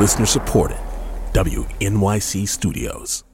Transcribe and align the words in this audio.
Listener 0.00 0.26
supported. 0.26 0.78
WNYC 1.34 2.46
Studios. 2.46 3.26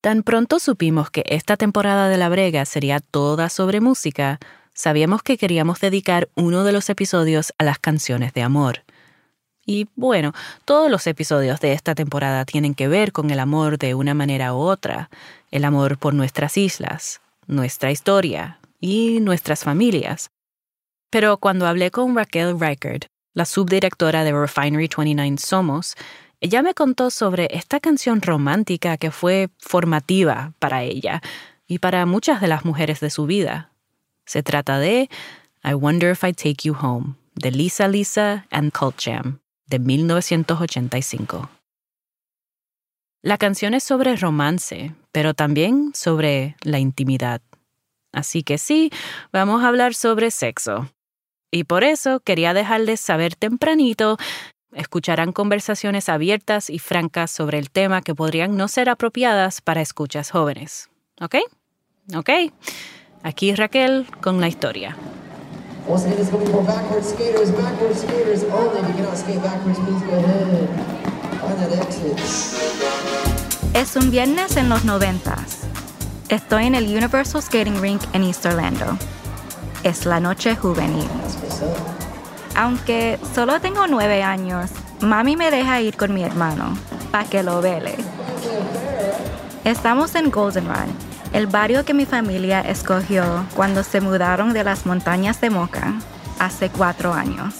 Tan 0.00 0.24
pronto 0.24 0.58
supimos 0.58 1.10
que 1.10 1.22
esta 1.26 1.56
temporada 1.56 2.08
de 2.08 2.16
La 2.16 2.28
Brega 2.28 2.64
sería 2.64 2.98
toda 2.98 3.48
sobre 3.50 3.80
música, 3.80 4.40
sabíamos 4.74 5.22
que 5.22 5.38
queríamos 5.38 5.78
dedicar 5.78 6.28
uno 6.34 6.64
de 6.64 6.72
los 6.72 6.90
episodios 6.90 7.54
a 7.58 7.62
las 7.62 7.78
canciones 7.78 8.32
de 8.34 8.42
amor. 8.42 8.82
Y 9.64 9.86
bueno, 9.94 10.32
todos 10.64 10.90
los 10.90 11.06
episodios 11.06 11.60
de 11.60 11.72
esta 11.72 11.94
temporada 11.94 12.44
tienen 12.44 12.74
que 12.74 12.88
ver 12.88 13.12
con 13.12 13.30
el 13.30 13.38
amor 13.38 13.78
de 13.78 13.94
una 13.94 14.14
manera 14.14 14.54
u 14.54 14.56
otra, 14.56 15.08
el 15.52 15.64
amor 15.64 15.98
por 15.98 16.14
nuestras 16.14 16.56
islas, 16.56 17.20
nuestra 17.48 17.90
historia 17.90 18.60
y 18.78 19.18
nuestras 19.20 19.64
familias. 19.64 20.30
Pero 21.10 21.38
cuando 21.38 21.66
hablé 21.66 21.90
con 21.90 22.14
Raquel 22.14 22.58
Reichert, 22.60 23.06
la 23.34 23.44
subdirectora 23.44 24.24
de 24.24 24.32
Refinery 24.32 24.88
29 24.96 25.36
Somos, 25.38 25.96
ella 26.40 26.62
me 26.62 26.74
contó 26.74 27.10
sobre 27.10 27.48
esta 27.50 27.80
canción 27.80 28.22
romántica 28.22 28.96
que 28.96 29.10
fue 29.10 29.48
formativa 29.58 30.52
para 30.60 30.84
ella 30.84 31.20
y 31.66 31.78
para 31.80 32.06
muchas 32.06 32.40
de 32.40 32.48
las 32.48 32.64
mujeres 32.64 33.00
de 33.00 33.10
su 33.10 33.26
vida. 33.26 33.72
Se 34.24 34.42
trata 34.42 34.78
de 34.78 35.08
I 35.64 35.72
Wonder 35.72 36.12
If 36.12 36.22
I'd 36.22 36.36
Take 36.36 36.68
You 36.68 36.76
Home, 36.80 37.14
de 37.34 37.50
Lisa 37.50 37.88
Lisa 37.88 38.46
and 38.50 38.72
Cult 38.72 39.00
Jam, 39.02 39.40
de 39.66 39.78
1985. 39.78 41.57
La 43.22 43.38
canción 43.38 43.74
es 43.74 43.84
sobre 43.84 44.16
romance, 44.16 44.94
pero 45.12 45.34
también 45.34 45.90
sobre 45.94 46.56
la 46.62 46.78
intimidad. 46.78 47.40
Así 48.12 48.42
que 48.42 48.58
sí, 48.58 48.90
vamos 49.32 49.62
a 49.62 49.68
hablar 49.68 49.94
sobre 49.94 50.30
sexo. 50.30 50.88
Y 51.50 51.64
por 51.64 51.84
eso 51.84 52.20
quería 52.20 52.54
dejarles 52.54 53.00
saber 53.00 53.34
tempranito 53.34 54.18
Escucharán 54.72 55.32
conversaciones 55.32 56.08
abiertas 56.08 56.68
y 56.68 56.78
francas 56.78 57.30
sobre 57.30 57.58
el 57.58 57.70
tema 57.70 58.02
que 58.02 58.14
podrían 58.14 58.56
no 58.56 58.68
ser 58.68 58.90
apropiadas 58.90 59.62
para 59.62 59.80
escuchas 59.80 60.30
jóvenes. 60.30 60.90
¿Ok? 61.20 61.36
¿Ok? 62.14 62.30
Aquí 63.22 63.54
Raquel 63.54 64.06
con 64.20 64.40
la 64.40 64.48
historia. 64.48 64.96
Es 73.74 73.96
un 73.96 74.10
viernes 74.10 74.56
en 74.56 74.68
los 74.68 74.84
noventas. 74.84 75.58
Estoy 76.28 76.66
en 76.66 76.74
el 76.74 76.84
Universal 76.84 77.42
Skating 77.42 77.80
Rink 77.80 78.02
en 78.12 78.22
East 78.22 78.46
Orlando. 78.46 78.96
Es 79.82 80.06
la 80.06 80.20
noche 80.20 80.54
juvenil. 80.54 81.08
Aunque 82.54 83.18
solo 83.34 83.60
tengo 83.60 83.86
nueve 83.88 84.22
años, 84.22 84.70
mami 85.00 85.36
me 85.36 85.50
deja 85.50 85.80
ir 85.80 85.96
con 85.96 86.14
mi 86.14 86.22
hermano 86.22 86.76
para 87.10 87.24
que 87.24 87.42
lo 87.42 87.60
vele. 87.60 87.96
Estamos 89.64 90.14
en 90.14 90.30
Goldenrod, 90.30 90.88
el 91.32 91.46
barrio 91.46 91.84
que 91.84 91.94
mi 91.94 92.06
familia 92.06 92.60
escogió 92.60 93.24
cuando 93.56 93.82
se 93.82 94.00
mudaron 94.00 94.52
de 94.52 94.64
las 94.64 94.86
montañas 94.86 95.40
de 95.40 95.50
Moca 95.50 95.94
hace 96.38 96.70
cuatro 96.70 97.12
años. 97.12 97.54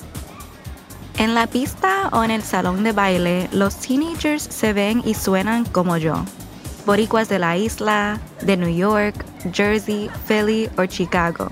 En 1.18 1.34
la 1.34 1.46
pista 1.46 2.08
o 2.12 2.22
en 2.24 2.30
el 2.30 2.42
salón 2.42 2.84
de 2.84 2.92
baile, 2.92 3.48
los 3.52 3.76
teenagers 3.76 4.42
se 4.42 4.72
ven 4.72 5.02
y 5.04 5.14
suenan 5.14 5.64
como 5.64 5.96
yo. 5.96 6.14
Boricuas 6.86 7.28
de 7.28 7.38
la 7.38 7.56
isla, 7.56 8.20
de 8.42 8.56
New 8.56 8.74
York, 8.74 9.24
Jersey, 9.52 10.08
Philly 10.26 10.70
o 10.78 10.86
Chicago 10.86 11.50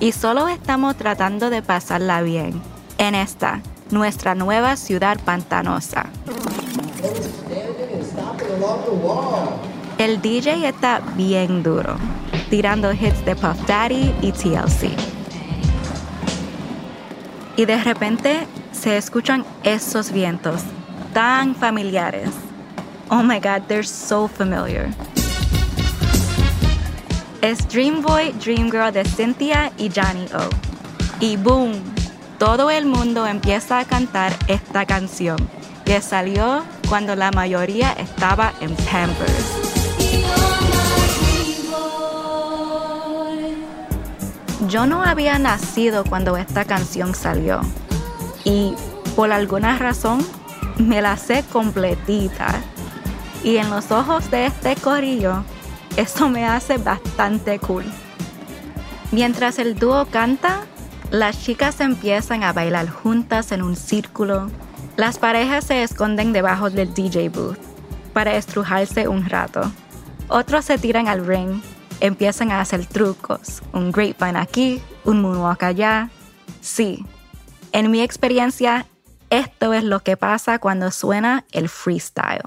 y 0.00 0.12
solo 0.12 0.48
estamos 0.48 0.96
tratando 0.96 1.50
de 1.50 1.62
pasarla 1.62 2.22
bien 2.22 2.60
en 2.98 3.14
esta, 3.14 3.60
nuestra 3.90 4.34
nueva 4.34 4.76
ciudad 4.76 5.18
pantanosa. 5.24 6.06
El 9.98 10.22
DJ 10.22 10.68
está 10.68 11.00
bien 11.16 11.62
duro, 11.62 11.96
tirando 12.50 12.92
hits 12.92 13.24
de 13.24 13.34
Puff 13.34 13.66
Daddy 13.66 14.14
y 14.22 14.32
TLC. 14.32 14.90
Y 17.56 17.64
de 17.64 17.82
repente 17.82 18.46
se 18.78 18.96
escuchan 18.96 19.44
esos 19.64 20.12
vientos 20.12 20.62
tan 21.12 21.54
familiares. 21.54 22.30
Oh 23.10 23.22
my 23.22 23.40
god, 23.40 23.62
they're 23.68 23.82
so 23.82 24.28
familiar 24.28 24.88
es 27.40 27.68
Dream 27.68 28.02
Boy, 28.02 28.32
Dream 28.44 28.70
Girl 28.70 28.92
de 28.92 29.04
Cynthia 29.04 29.72
y 29.78 29.90
Johnny 29.90 30.26
O. 30.34 30.48
Y 31.20 31.36
boom, 31.36 31.72
todo 32.38 32.70
el 32.70 32.86
mundo 32.86 33.26
empieza 33.26 33.78
a 33.78 33.84
cantar 33.84 34.32
esta 34.48 34.86
canción, 34.86 35.36
que 35.84 36.00
salió 36.00 36.64
cuando 36.88 37.14
la 37.14 37.30
mayoría 37.30 37.92
estaba 37.92 38.52
en 38.60 38.74
Pampers. 38.76 39.32
Yo 44.68 44.86
no 44.86 45.02
había 45.02 45.38
nacido 45.38 46.04
cuando 46.04 46.36
esta 46.36 46.64
canción 46.64 47.14
salió 47.14 47.60
y 48.48 48.74
por 49.14 49.30
alguna 49.30 49.76
razón 49.78 50.26
me 50.78 51.02
la 51.02 51.16
sé 51.16 51.44
completita. 51.52 52.60
Y 53.44 53.58
en 53.58 53.68
los 53.70 53.90
ojos 53.92 54.30
de 54.30 54.46
este 54.46 54.74
corillo 54.76 55.44
eso 55.96 56.30
me 56.30 56.46
hace 56.46 56.78
bastante 56.78 57.58
cool. 57.58 57.84
Mientras 59.12 59.58
el 59.58 59.74
dúo 59.74 60.06
canta, 60.06 60.62
las 61.10 61.42
chicas 61.42 61.80
empiezan 61.80 62.42
a 62.42 62.52
bailar 62.52 62.88
juntas 62.88 63.52
en 63.52 63.62
un 63.62 63.76
círculo. 63.76 64.50
Las 64.96 65.18
parejas 65.18 65.64
se 65.64 65.82
esconden 65.82 66.32
debajo 66.32 66.70
del 66.70 66.94
DJ 66.94 67.28
booth 67.28 67.58
para 68.12 68.36
estrujarse 68.36 69.08
un 69.08 69.28
rato. 69.28 69.70
Otros 70.28 70.64
se 70.64 70.78
tiran 70.78 71.08
al 71.08 71.26
ring, 71.26 71.60
empiezan 72.00 72.50
a 72.50 72.60
hacer 72.60 72.86
trucos, 72.86 73.62
un 73.72 73.92
grapevine 73.92 74.38
aquí, 74.38 74.82
un 75.04 75.22
moonwalk 75.22 75.62
allá. 75.62 76.10
Sí, 76.60 77.04
en 77.72 77.90
mi 77.90 78.00
experiencia, 78.00 78.86
esto 79.30 79.72
es 79.74 79.84
lo 79.84 80.00
que 80.00 80.16
pasa 80.16 80.58
cuando 80.58 80.90
suena 80.90 81.44
el 81.52 81.68
freestyle. 81.68 82.42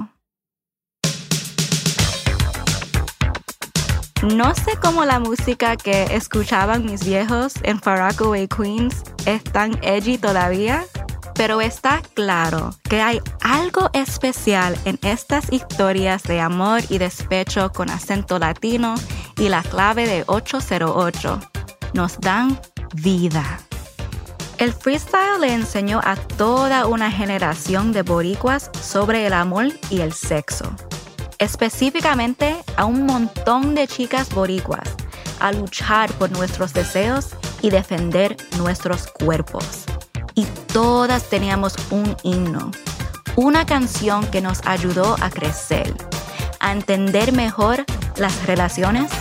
No 4.35 4.53
sé 4.53 4.77
cómo 4.79 5.03
la 5.03 5.19
música 5.19 5.75
que 5.77 6.03
escuchaban 6.15 6.85
mis 6.85 7.03
viejos 7.03 7.53
en 7.63 7.81
Far 7.81 8.13
Queens 8.15 9.03
es 9.25 9.43
tan 9.43 9.79
edgy 9.83 10.19
todavía, 10.19 10.85
pero 11.33 11.59
está 11.59 12.03
claro 12.13 12.75
que 12.83 13.01
hay 13.01 13.19
algo 13.41 13.89
especial 13.93 14.77
en 14.85 14.99
estas 15.01 15.51
historias 15.51 16.21
de 16.23 16.39
amor 16.39 16.81
y 16.89 16.99
despecho 16.99 17.71
con 17.71 17.89
acento 17.89 18.37
latino 18.37 18.93
y 19.37 19.49
la 19.49 19.63
clave 19.63 20.05
de 20.05 20.23
808. 20.27 21.39
Nos 21.93 22.19
dan 22.19 22.59
vida. 22.93 23.59
El 24.61 24.73
freestyle 24.73 25.41
le 25.41 25.51
enseñó 25.55 25.99
a 26.03 26.15
toda 26.15 26.85
una 26.85 27.09
generación 27.09 27.93
de 27.93 28.03
boricuas 28.03 28.69
sobre 28.79 29.25
el 29.25 29.33
amor 29.33 29.69
y 29.89 30.01
el 30.01 30.13
sexo 30.13 30.71
específicamente 31.39 32.55
a 32.77 32.85
un 32.85 33.07
montón 33.07 33.73
de 33.73 33.87
chicas 33.87 34.29
boricuas, 34.29 34.87
a 35.39 35.51
luchar 35.51 36.11
por 36.13 36.31
nuestros 36.31 36.71
deseos 36.71 37.29
y 37.63 37.71
defender 37.71 38.37
nuestros 38.59 39.07
cuerpos. 39.07 39.85
Y 40.35 40.45
todas 40.71 41.27
teníamos 41.31 41.73
un 41.89 42.15
himno, 42.21 42.69
una 43.35 43.65
canción 43.65 44.23
que 44.27 44.41
nos 44.41 44.61
ayudó 44.67 45.15
a 45.19 45.31
crecer, 45.31 45.91
a 46.59 46.71
entender 46.71 47.33
mejor 47.33 47.85
las 48.17 48.45
relaciones 48.45 49.11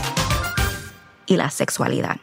y 1.25 1.39
la 1.39 1.49
sexualidad. 1.49 2.19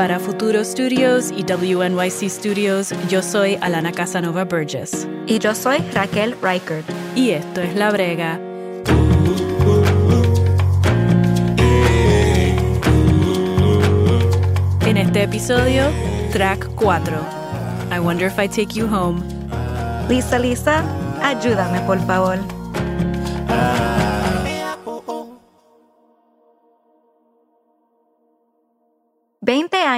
Para 0.00 0.18
Futuro 0.18 0.64
Studios 0.64 1.30
y 1.30 1.42
WNYC 1.42 2.30
Studios, 2.30 2.94
yo 3.10 3.20
soy 3.20 3.58
Alana 3.60 3.92
Casanova 3.92 4.46
Burgess. 4.46 5.06
Y 5.26 5.38
yo 5.38 5.54
soy 5.54 5.76
Raquel 5.92 6.34
Reichert. 6.40 6.86
Y 7.14 7.32
esto 7.32 7.60
es 7.60 7.76
La 7.76 7.90
Brega. 7.90 8.40
En 14.86 14.96
este 14.96 15.24
episodio, 15.24 15.84
track 16.32 16.66
4. 16.76 17.14
I 17.94 17.98
Wonder 17.98 18.28
If 18.28 18.38
I 18.38 18.48
Take 18.48 18.72
You 18.72 18.86
Home. 18.86 19.20
Lisa, 20.08 20.38
Lisa, 20.38 20.82
ayúdame 21.22 21.78
por 21.80 21.98
favor. 22.06 22.38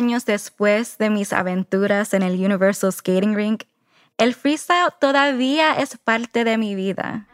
Años 0.03 0.27
después 0.27 0.99
de 0.99 1.11
mis 1.11 1.33
aventuras 1.33 2.13
en 2.13 2.23
el 2.23 2.35
Universal 2.35 2.93
Skating 2.93 3.37
Rink, 3.37 3.63
el 4.19 4.35
freestyle 4.35 4.91
todavía 5.01 5.75
es 5.75 5.97
parte 5.97 6.43
de 6.43 6.59
mi 6.59 6.75
vida. 6.75 7.29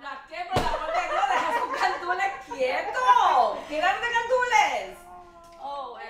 ¡Quieto! 2.54 3.58
¡Qué 3.68 3.76
de 3.76 3.80
gandules! 3.80 4.98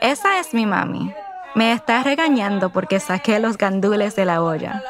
Esa 0.01 0.41
es 0.41 0.53
mi 0.53 0.67
mami. 0.67 1.15
Me 1.55 1.73
está 1.73 2.03
regañando 2.03 2.71
porque 2.71 2.99
saqué 2.99 3.39
los 3.39 3.57
gandules 3.57 4.17
de 4.17 4.25
la 4.25 4.43
olla. 4.43 4.83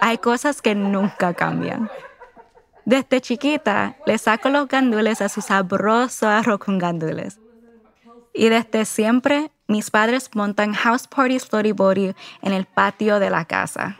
Hay 0.00 0.18
cosas 0.18 0.62
que 0.62 0.76
nunca 0.76 1.34
cambian. 1.34 1.90
Desde 2.84 3.20
chiquita 3.20 3.96
le 4.06 4.18
saco 4.18 4.50
los 4.50 4.68
gandules 4.68 5.20
a 5.20 5.28
su 5.28 5.40
sabroso 5.40 6.28
arroz 6.28 6.60
con 6.60 6.78
gandules. 6.78 7.40
Y 8.32 8.50
desde 8.50 8.84
siempre 8.84 9.50
mis 9.68 9.90
padres 9.90 10.30
montan 10.34 10.72
house 10.72 11.06
parties 11.06 11.46
body 11.50 12.14
en 12.42 12.52
el 12.52 12.64
patio 12.64 13.20
de 13.20 13.28
la 13.28 13.44
casa. 13.44 13.96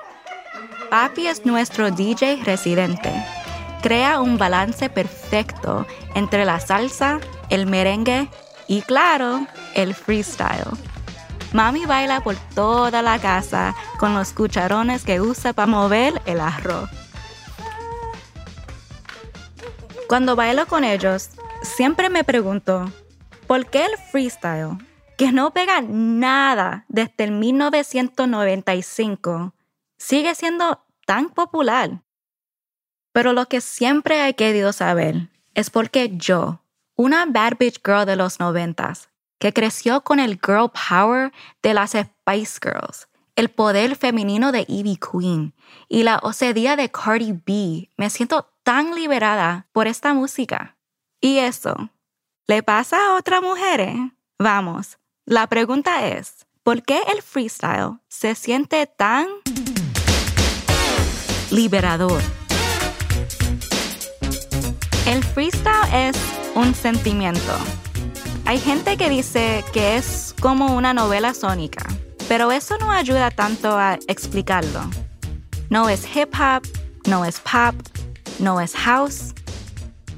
Papi 0.91 1.27
es 1.27 1.45
nuestro 1.45 1.91
DJ 1.91 2.43
residente. 2.43 3.13
Crea 3.83 4.21
un 4.21 4.39
balance 4.39 4.89
perfecto 4.89 5.87
entre 6.15 6.47
la 6.47 6.59
salsa, 6.59 7.21
el 7.51 7.67
merengue 7.67 8.29
y 8.67 8.81
claro, 8.81 9.47
el 9.75 9.95
freestyle. 9.95 10.65
Mami 11.53 11.85
baila 11.85 12.23
por 12.23 12.37
toda 12.55 13.03
la 13.03 13.19
casa 13.19 13.75
con 13.99 14.15
los 14.15 14.33
cucharones 14.33 15.05
que 15.05 15.21
usa 15.21 15.53
para 15.53 15.67
mover 15.67 16.21
el 16.25 16.41
arroz. 16.41 16.89
Cuando 20.09 20.35
bailo 20.35 20.67
con 20.67 20.85
ellos, 20.85 21.29
siempre 21.63 22.09
me 22.09 22.25
pregunto, 22.25 22.91
¿por 23.47 23.67
qué 23.67 23.85
el 23.85 23.97
freestyle, 24.11 24.79
que 25.19 25.33
no 25.33 25.53
pega 25.53 25.83
nada 25.83 26.87
desde 26.89 27.25
el 27.25 27.33
1995, 27.33 29.53
sigue 29.97 30.37
siendo 30.37 30.85
tan 31.07 31.31
popular? 31.31 32.03
Pero 33.13 33.33
lo 33.33 33.47
que 33.47 33.61
siempre 33.61 34.29
he 34.29 34.37
querido 34.37 34.73
saber 34.73 35.29
es 35.55 35.71
por 35.71 35.91
qué 35.91 36.17
yo, 36.17 36.63
una 36.95 37.27
bad 37.27 37.55
bitch 37.59 37.81
girl 37.85 38.07
de 38.07 38.15
los 38.15 38.39
noventas, 38.39 39.09
que 39.41 39.53
creció 39.53 40.03
con 40.03 40.21
el 40.21 40.39
girl 40.41 40.71
power 40.71 41.33
de 41.65 41.75
las 41.75 41.91
Spice 41.91 42.61
Girls, 42.63 43.09
el 43.35 43.49
poder 43.49 43.97
femenino 43.97 44.53
de 44.53 44.67
Evie 44.69 45.01
Queen 45.01 45.53
y 45.89 46.05
la 46.05 46.21
osedía 46.23 46.77
de 46.77 46.93
Cardi 46.93 47.33
B, 47.33 47.91
me 47.97 48.09
siento 48.09 48.53
tan 48.63 48.95
liberada 48.95 49.67
por 49.73 49.89
esta 49.89 50.15
música. 50.15 50.77
¿Y 51.21 51.39
eso? 51.39 51.91
¿Le 52.47 52.63
pasa 52.63 53.05
a 53.05 53.17
otras 53.17 53.43
mujeres? 53.43 53.97
Vamos, 54.39 54.97
la 55.29 55.47
pregunta 55.47 56.07
es, 56.09 56.47
¿por 56.63 56.83
qué 56.83 57.01
el 57.15 57.23
freestyle 57.23 57.99
se 58.09 58.35
siente 58.35 58.87
tan 58.87 59.27
liberador? 61.51 62.21
El 65.07 65.23
freestyle 65.25 65.95
es 65.95 66.17
un 66.55 66.75
sentimiento 66.75 67.57
hay 68.49 68.59
gente 68.59 68.97
que 68.97 69.11
dice 69.11 69.63
que 69.75 69.99
es 69.99 70.35
como 70.41 70.75
una 70.75 70.95
novela 70.95 71.35
sónica, 71.35 71.87
pero 72.29 72.51
eso 72.51 72.79
no 72.79 72.91
ayuda 72.91 73.31
tanto 73.31 73.77
a 73.77 73.99
explicarlo. 74.09 74.81
No 75.69 75.91
es 75.91 76.07
hip 76.17 76.33
hop, 76.35 76.67
no 77.07 77.27
es 77.27 77.41
pop, 77.41 77.75
no 78.39 78.59
es 78.63 78.75
house. 78.75 79.35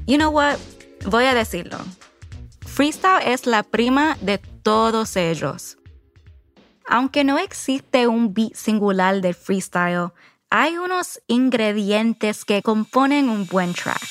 You 0.07 0.17
know 0.17 0.31
what? 0.31 0.59
Voy 1.07 1.25
a 1.25 1.35
decirlo. 1.35 1.79
Freestyle 2.65 3.27
es 3.27 3.47
la 3.47 3.65
prima 3.65 4.17
de 4.21 4.39
todos 4.63 5.17
ellos. 5.17 5.79
Aunque 6.89 7.25
no 7.25 7.39
existe 7.39 8.07
un 8.07 8.35
beat 8.35 8.55
singular 8.55 9.21
de 9.21 9.33
freestyle, 9.33 10.13
hay 10.51 10.77
unos 10.77 11.21
ingredientes 11.29 12.45
que 12.45 12.63
componen 12.63 13.29
un 13.29 13.47
buen 13.47 13.73
track 13.75 14.03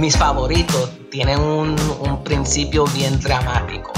mis 0.00 0.16
favoritos 0.16 0.90
tienen 1.10 1.38
un, 1.40 1.76
principio 2.24 2.84
bien 2.94 3.20
dramático. 3.20 3.92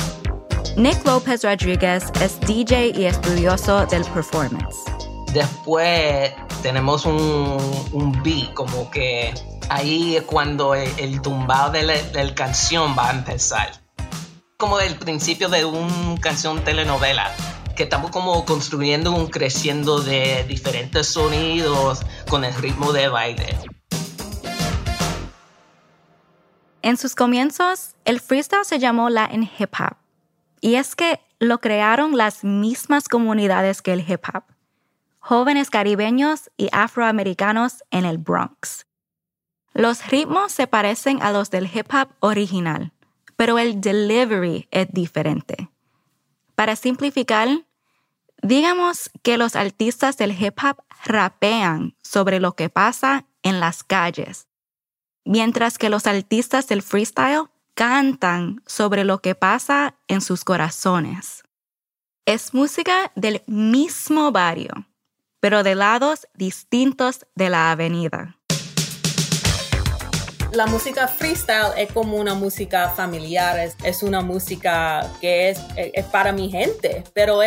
Nick 0.77 1.05
López 1.07 1.45
Rodríguez 1.45 2.05
es 2.21 2.41
DJ 2.41 2.93
y 2.97 3.05
estudioso 3.05 3.87
del 3.87 4.05
performance. 4.07 4.79
Después 5.33 6.33
tenemos 6.63 7.05
un, 7.05 7.59
un 7.93 8.23
beat, 8.23 8.53
como 8.55 8.91
que 8.91 9.35
ahí 9.69 10.17
es 10.17 10.23
cuando 10.23 10.75
el, 10.75 11.21
tumbado 11.21 11.73
de 11.73 11.83
la, 11.85 12.35
canción 12.35 12.97
va 12.99 13.11
a 13.11 13.13
empezar. 13.13 13.82
Como 14.63 14.79
el 14.79 14.97
principio 14.97 15.49
de 15.49 15.65
una 15.65 16.21
canción 16.21 16.63
telenovela, 16.63 17.35
que 17.75 17.83
estamos 17.83 18.13
como 18.13 18.45
construyendo 18.45 19.11
un 19.11 19.27
creciendo 19.27 20.01
de 20.01 20.45
diferentes 20.45 21.09
sonidos 21.09 22.03
con 22.31 22.45
el 22.45 22.55
ritmo 22.55 22.93
de 22.93 23.09
baile. 23.09 23.59
En 26.81 26.97
sus 26.97 27.17
comienzos, 27.17 27.97
el 28.05 28.21
freestyle 28.21 28.65
se 28.65 28.79
llamó 28.79 29.11
Latin 29.11 29.51
Hip 29.59 29.75
Hop. 29.81 29.97
Y 30.61 30.77
es 30.77 30.95
que 30.95 31.19
lo 31.41 31.59
crearon 31.59 32.17
las 32.17 32.45
mismas 32.45 33.09
comunidades 33.09 33.83
que 33.83 33.93
el 33.93 34.09
hip 34.09 34.23
hop. 34.33 34.45
Jóvenes 35.19 35.71
caribeños 35.71 36.53
y 36.57 36.69
afroamericanos 36.71 37.83
en 37.91 38.05
el 38.05 38.19
Bronx. 38.19 38.87
Los 39.73 40.07
ritmos 40.07 40.53
se 40.53 40.69
parecen 40.69 41.21
a 41.21 41.33
los 41.33 41.51
del 41.51 41.67
hip 41.67 41.93
hop 41.93 42.11
original, 42.21 42.93
pero 43.43 43.59
el 43.59 43.81
delivery 43.81 44.69
es 44.71 44.87
diferente. 44.93 45.69
Para 46.55 46.77
simplificar, 46.77 47.49
digamos 48.41 49.11
que 49.25 49.37
los 49.37 49.57
artistas 49.57 50.17
del 50.17 50.31
hip 50.31 50.57
hop 50.63 50.77
rapean 51.05 51.97
sobre 52.05 52.39
lo 52.39 52.55
que 52.55 52.69
pasa 52.69 53.27
en 53.43 53.59
las 53.59 53.83
calles 53.83 54.47
mientras 55.25 55.77
que 55.77 55.89
los 55.89 56.07
artistas 56.07 56.69
del 56.69 56.83
freestyle 56.83 57.49
cantan 57.75 58.63
sobre 58.65 59.03
lo 59.03 59.19
que 59.19 59.35
pasa 59.35 59.97
en 60.07 60.21
sus 60.21 60.45
corazones. 60.45 61.43
Es 62.25 62.55
música 62.55 63.11
del 63.17 63.43
mismo 63.49 64.31
barrio, 64.31 64.87
pero 65.41 65.65
de 65.65 65.75
lados 65.75 66.29
distintos 66.35 67.27
de 67.35 67.51
la 67.51 67.73
avenida 67.73 68.39
la 70.53 70.67
música 70.67 71.09
freestyle 71.09 71.73
es 71.77 71.91
como 71.93 72.17
una 72.17 72.35
música 72.35 72.91
familiar, 72.91 73.59
es, 73.83 74.03
una 74.03 74.21
música 74.21 75.11
que 75.21 75.51
es, 75.51 75.61
es, 75.77 76.05
para 76.07 76.33
mi 76.33 76.51
gente, 76.51 77.05
pero 77.15 77.41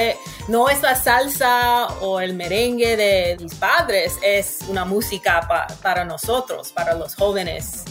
no 0.47 0.69
es 0.69 0.81
la 0.81 0.95
salsa 0.95 1.87
o 2.01 2.19
el 2.19 2.33
merengue 2.33 2.97
de 2.97 3.37
mis 3.39 3.55
padres, 3.55 4.17
es 4.23 4.59
una 4.67 4.85
música 4.85 5.47
para 5.81 6.05
nosotros, 6.05 6.71
para 6.71 6.93
los 6.93 7.15
jóvenes. 7.15 7.83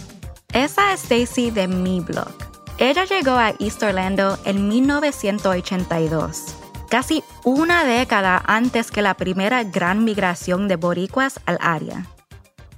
Esa 0.53 0.93
es 0.93 1.03
Stacy 1.05 1.51
de 1.51 1.69
Mi 1.69 2.01
Blog. 2.01 2.35
Ella 2.79 3.05
llegó 3.05 3.33
a 3.33 3.55
East 3.61 3.83
Orlando 3.83 4.39
en 4.45 4.69
1982 4.69 6.57
casi 6.95 7.25
una 7.43 7.83
década 7.83 8.41
antes 8.47 8.93
que 8.93 9.03
la 9.03 9.15
primera 9.15 9.65
gran 9.65 10.05
migración 10.05 10.69
de 10.69 10.77
boricuas 10.77 11.41
al 11.45 11.59
área. 11.61 12.07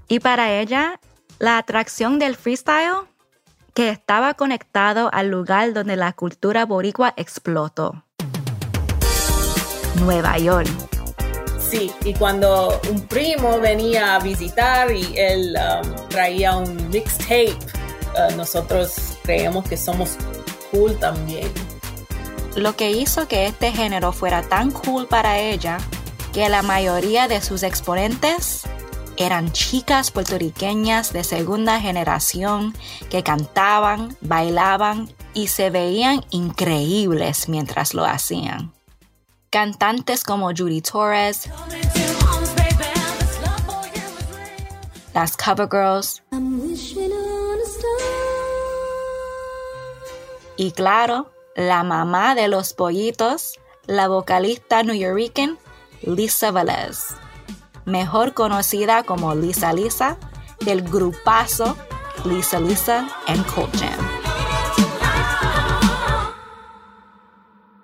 Y 0.08 0.20
para 0.20 0.52
ella, 0.52 1.00
la 1.38 1.58
atracción 1.58 2.18
del 2.18 2.36
freestyle 2.36 3.08
que 3.74 3.90
estaba 3.90 4.34
conectado 4.34 5.10
al 5.12 5.28
lugar 5.28 5.74
donde 5.74 5.96
la 5.96 6.12
cultura 6.12 6.64
boricua 6.64 7.12
explotó. 7.16 8.04
Nueva 10.00 10.38
York. 10.38 10.68
Sí, 11.58 11.92
y 12.04 12.14
cuando 12.14 12.80
un 12.90 13.02
primo 13.02 13.58
venía 13.60 14.14
a 14.14 14.18
visitar 14.20 14.90
y 14.92 15.14
él 15.16 15.56
um, 15.56 16.08
traía 16.08 16.56
un 16.56 16.88
mixtape, 16.90 17.56
uh, 18.14 18.36
nosotros 18.36 19.18
creemos 19.22 19.68
que 19.68 19.76
somos 19.76 20.16
cool 20.70 20.96
también. 20.98 21.50
Lo 22.54 22.76
que 22.76 22.92
hizo 22.92 23.28
que 23.28 23.46
este 23.46 23.72
género 23.72 24.12
fuera 24.12 24.42
tan 24.42 24.70
cool 24.70 25.06
para 25.06 25.38
ella 25.38 25.76
que 26.32 26.48
la 26.48 26.62
mayoría 26.62 27.28
de 27.28 27.42
sus 27.42 27.62
exponentes 27.62 28.62
eran 29.16 29.52
chicas 29.52 30.10
puertorriqueñas 30.10 31.12
de 31.12 31.24
segunda 31.24 31.80
generación 31.80 32.74
que 33.10 33.22
cantaban, 33.22 34.16
bailaban 34.20 35.08
y 35.34 35.48
se 35.48 35.70
veían 35.70 36.24
increíbles 36.30 37.48
mientras 37.48 37.94
lo 37.94 38.04
hacían. 38.04 38.72
Cantantes 39.50 40.24
como 40.24 40.50
Judy 40.54 40.82
Torres, 40.82 41.48
las 45.14 45.36
Cover 45.36 45.68
Girls 45.70 46.22
y 50.56 50.72
claro, 50.72 51.30
la 51.54 51.84
mamá 51.84 52.34
de 52.34 52.48
los 52.48 52.72
pollitos, 52.72 53.58
la 53.86 54.08
vocalista 54.08 54.82
nuyorican 54.82 55.58
Lisa 56.02 56.50
Velez 56.50 57.16
mejor 57.86 58.34
conocida 58.34 59.04
como 59.04 59.34
Lisa 59.34 59.72
Lisa, 59.72 60.18
del 60.60 60.82
grupazo 60.82 61.76
Lisa 62.24 62.60
Lisa 62.60 63.08
and 63.26 63.46
Cold 63.54 63.72
Jam. 63.78 64.26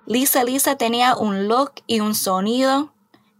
Lisa 0.05 0.43
Lisa 0.43 0.75
tenía 0.75 1.15
un 1.15 1.47
look 1.47 1.71
y 1.87 2.01
un 2.01 2.13
sonido 2.13 2.93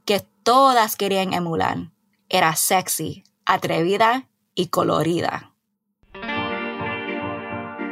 que 0.05 0.22
todas 0.43 0.96
querían 0.96 1.34
emular. 1.34 1.91
Era 2.29 2.55
sexy, 2.55 3.24
atrevida 3.46 4.27
y 4.55 4.67
colorida. 4.67 5.51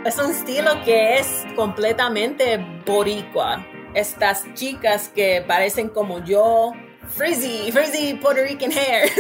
Es 0.06 0.18
un 0.18 0.32
estilo 0.32 0.82
que 0.84 1.20
es 1.20 1.46
completamente 1.56 2.58
boricua. 2.86 3.66
Estas 3.94 4.46
chicas 4.54 5.10
que 5.10 5.44
parecen 5.46 5.90
como 5.90 6.24
yo, 6.24 6.72
frizzy, 7.12 7.72
frizzy 7.72 8.14
Puerto 8.16 8.42
Rican 8.42 8.72
hair. 8.72 9.12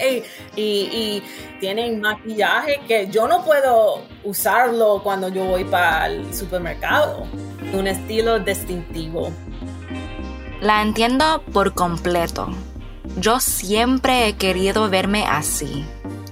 y, 0.56 0.62
y, 0.62 1.22
tienen 1.60 2.00
maquillaje 2.00 2.80
que 2.88 3.08
yo 3.08 3.28
no 3.28 3.44
puedo 3.44 4.02
usarlo 4.24 5.02
cuando 5.02 5.28
yo 5.28 5.44
voy 5.44 5.64
para 5.64 6.06
el 6.06 6.34
supermercado. 6.34 7.26
Un 7.72 7.86
estilo 7.86 8.38
distintivo. 8.40 9.30
La 10.60 10.82
entiendo 10.82 11.42
por 11.52 11.74
completo. 11.74 12.48
Yo 13.18 13.40
siempre 13.40 14.28
he 14.28 14.34
querido 14.34 14.88
verme 14.88 15.26
así, 15.26 15.84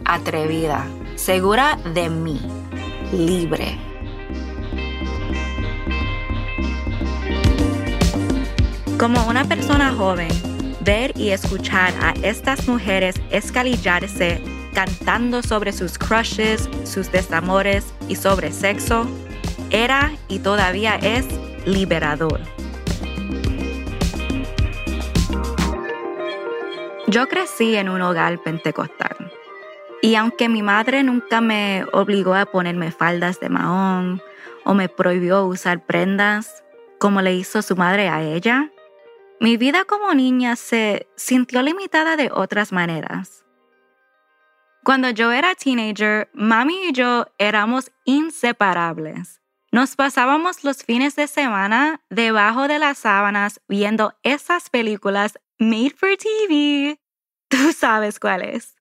atrevida, 0.04 0.86
segura 1.16 1.78
de 1.94 2.08
mí, 2.08 2.40
libre. 3.12 3.87
Como 8.98 9.28
una 9.28 9.44
persona 9.44 9.92
joven, 9.92 10.28
ver 10.80 11.12
y 11.16 11.30
escuchar 11.30 11.94
a 12.02 12.14
estas 12.22 12.66
mujeres 12.66 13.14
escalillarse 13.30 14.42
cantando 14.74 15.40
sobre 15.40 15.72
sus 15.72 15.96
crushes, 15.96 16.68
sus 16.82 17.12
desamores 17.12 17.94
y 18.08 18.16
sobre 18.16 18.52
sexo, 18.52 19.06
era 19.70 20.10
y 20.26 20.40
todavía 20.40 20.96
es 20.96 21.26
liberador. 21.64 22.40
Yo 27.06 27.28
crecí 27.28 27.76
en 27.76 27.88
un 27.88 28.02
hogar 28.02 28.42
pentecostal 28.42 29.16
y 30.02 30.16
aunque 30.16 30.48
mi 30.48 30.62
madre 30.62 31.04
nunca 31.04 31.40
me 31.40 31.84
obligó 31.92 32.34
a 32.34 32.46
ponerme 32.46 32.90
faldas 32.90 33.38
de 33.38 33.48
mahón 33.48 34.20
o 34.64 34.74
me 34.74 34.88
prohibió 34.88 35.44
usar 35.44 35.86
prendas 35.86 36.64
como 36.98 37.22
le 37.22 37.36
hizo 37.36 37.62
su 37.62 37.76
madre 37.76 38.08
a 38.08 38.22
ella, 38.22 38.72
mi 39.40 39.56
vida 39.56 39.84
como 39.84 40.14
niña 40.14 40.56
se 40.56 41.08
sintió 41.16 41.62
limitada 41.62 42.16
de 42.16 42.30
otras 42.32 42.72
maneras. 42.72 43.44
Cuando 44.84 45.10
yo 45.10 45.32
era 45.32 45.54
teenager, 45.54 46.30
mami 46.32 46.88
y 46.88 46.92
yo 46.92 47.26
éramos 47.38 47.90
inseparables. 48.04 49.40
Nos 49.70 49.96
pasábamos 49.96 50.64
los 50.64 50.82
fines 50.82 51.14
de 51.14 51.26
semana 51.26 52.00
debajo 52.08 52.68
de 52.68 52.78
las 52.78 52.98
sábanas 52.98 53.60
viendo 53.68 54.14
esas 54.22 54.70
películas 54.70 55.38
made 55.58 55.90
for 55.90 56.16
TV. 56.16 56.98
Tú 57.48 57.72
sabes 57.72 58.18
cuáles. 58.18 58.76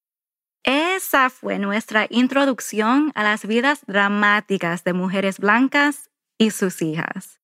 Esa 0.64 1.30
fue 1.30 1.60
nuestra 1.60 2.08
introducción 2.10 3.12
a 3.16 3.24
las 3.24 3.46
vidas 3.46 3.84
dramáticas 3.88 4.84
de 4.84 4.94
mujeres 4.94 5.40
blancas 5.40 6.10
y 6.38 6.52
sus 6.52 6.82
hijas. 6.82 7.40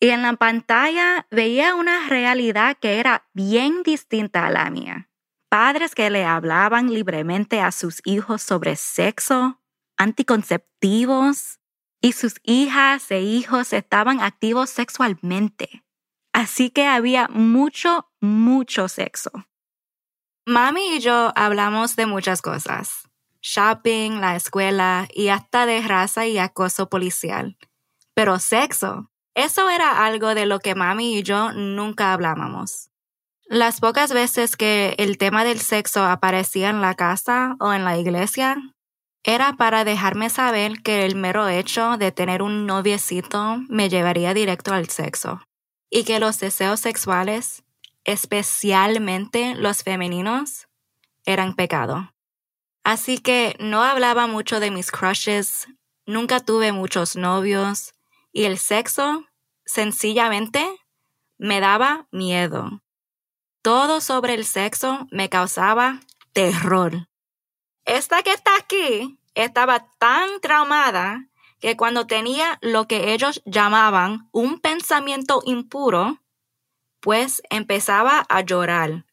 Y 0.00 0.10
en 0.10 0.22
la 0.22 0.34
pantalla 0.34 1.26
veía 1.30 1.74
una 1.74 2.08
realidad 2.08 2.76
que 2.80 2.98
era 3.00 3.28
bien 3.32 3.82
distinta 3.82 4.46
a 4.46 4.50
la 4.50 4.70
mía. 4.70 5.08
Padres 5.48 5.94
que 5.94 6.10
le 6.10 6.24
hablaban 6.24 6.92
libremente 6.92 7.60
a 7.60 7.70
sus 7.70 8.00
hijos 8.04 8.42
sobre 8.42 8.76
sexo, 8.76 9.60
anticonceptivos, 9.96 11.60
y 12.04 12.12
sus 12.12 12.34
hijas 12.42 13.10
e 13.10 13.22
hijos 13.22 13.72
estaban 13.72 14.20
activos 14.20 14.68
sexualmente. 14.68 15.84
Así 16.34 16.68
que 16.68 16.86
había 16.86 17.28
mucho, 17.28 18.10
mucho 18.20 18.88
sexo. 18.88 19.30
Mami 20.44 20.96
y 20.96 21.00
yo 21.00 21.32
hablamos 21.34 21.96
de 21.96 22.04
muchas 22.04 22.42
cosas. 22.42 23.08
Shopping, 23.40 24.20
la 24.20 24.36
escuela 24.36 25.08
y 25.14 25.28
hasta 25.28 25.64
de 25.64 25.80
raza 25.80 26.26
y 26.26 26.36
acoso 26.36 26.90
policial. 26.90 27.56
Pero 28.12 28.38
sexo, 28.38 29.10
eso 29.34 29.70
era 29.70 30.04
algo 30.04 30.34
de 30.34 30.46
lo 30.46 30.60
que 30.60 30.74
mami 30.74 31.18
y 31.18 31.22
yo 31.22 31.52
nunca 31.52 32.12
hablábamos. 32.12 32.90
Las 33.46 33.80
pocas 33.80 34.12
veces 34.12 34.56
que 34.56 34.94
el 34.98 35.18
tema 35.18 35.44
del 35.44 35.60
sexo 35.60 36.04
aparecía 36.04 36.70
en 36.70 36.80
la 36.80 36.94
casa 36.94 37.56
o 37.60 37.72
en 37.72 37.84
la 37.84 37.98
iglesia, 37.98 38.56
era 39.22 39.54
para 39.54 39.84
dejarme 39.84 40.28
saber 40.28 40.82
que 40.82 41.06
el 41.06 41.16
mero 41.16 41.48
hecho 41.48 41.96
de 41.96 42.12
tener 42.12 42.42
un 42.42 42.66
noviecito 42.66 43.58
me 43.68 43.88
llevaría 43.88 44.34
directo 44.34 44.72
al 44.74 44.88
sexo 44.88 45.40
y 45.90 46.04
que 46.04 46.20
los 46.20 46.38
deseos 46.38 46.80
sexuales, 46.80 47.64
especialmente 48.04 49.54
los 49.54 49.82
femeninos, 49.82 50.68
eran 51.24 51.54
pecado. 51.54 52.12
Así 52.84 53.18
que 53.18 53.56
no 53.60 53.82
hablaba 53.82 54.26
mucho 54.26 54.60
de 54.60 54.70
mis 54.70 54.90
crushes, 54.90 55.68
nunca 56.04 56.40
tuve 56.40 56.72
muchos 56.72 57.16
novios, 57.16 57.94
y 58.34 58.44
el 58.44 58.58
sexo, 58.58 59.24
sencillamente, 59.64 60.68
me 61.38 61.60
daba 61.60 62.08
miedo. 62.10 62.82
Todo 63.62 64.00
sobre 64.00 64.34
el 64.34 64.44
sexo 64.44 65.06
me 65.12 65.30
causaba 65.30 66.00
terror. 66.32 67.08
Esta 67.84 68.22
que 68.22 68.32
está 68.32 68.50
aquí 68.58 69.20
estaba 69.34 69.86
tan 69.98 70.40
traumada 70.40 71.28
que 71.60 71.76
cuando 71.76 72.08
tenía 72.08 72.58
lo 72.60 72.88
que 72.88 73.14
ellos 73.14 73.40
llamaban 73.46 74.28
un 74.32 74.58
pensamiento 74.58 75.40
impuro, 75.46 76.18
pues 77.00 77.40
empezaba 77.50 78.26
a 78.28 78.40
llorar. 78.40 79.06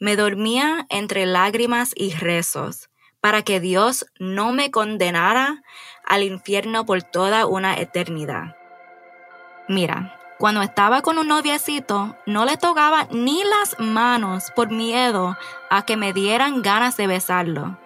Me 0.00 0.16
dormía 0.16 0.86
entre 0.88 1.26
lágrimas 1.26 1.92
y 1.94 2.14
rezos 2.14 2.88
para 3.20 3.42
que 3.42 3.60
Dios 3.60 4.06
no 4.18 4.52
me 4.52 4.70
condenara 4.70 5.62
al 6.06 6.22
infierno 6.22 6.86
por 6.86 7.02
toda 7.02 7.46
una 7.46 7.76
eternidad. 7.76 8.56
Mira, 9.72 10.18
cuando 10.38 10.60
estaba 10.60 11.00
con 11.00 11.16
un 11.16 11.28
noviecito, 11.28 12.14
no 12.26 12.44
le 12.44 12.58
tocaba 12.58 13.08
ni 13.10 13.42
las 13.42 13.80
manos 13.80 14.52
por 14.54 14.70
miedo 14.70 15.34
a 15.70 15.86
que 15.86 15.96
me 15.96 16.12
dieran 16.12 16.60
ganas 16.60 16.98
de 16.98 17.06
besarlo. 17.06 17.78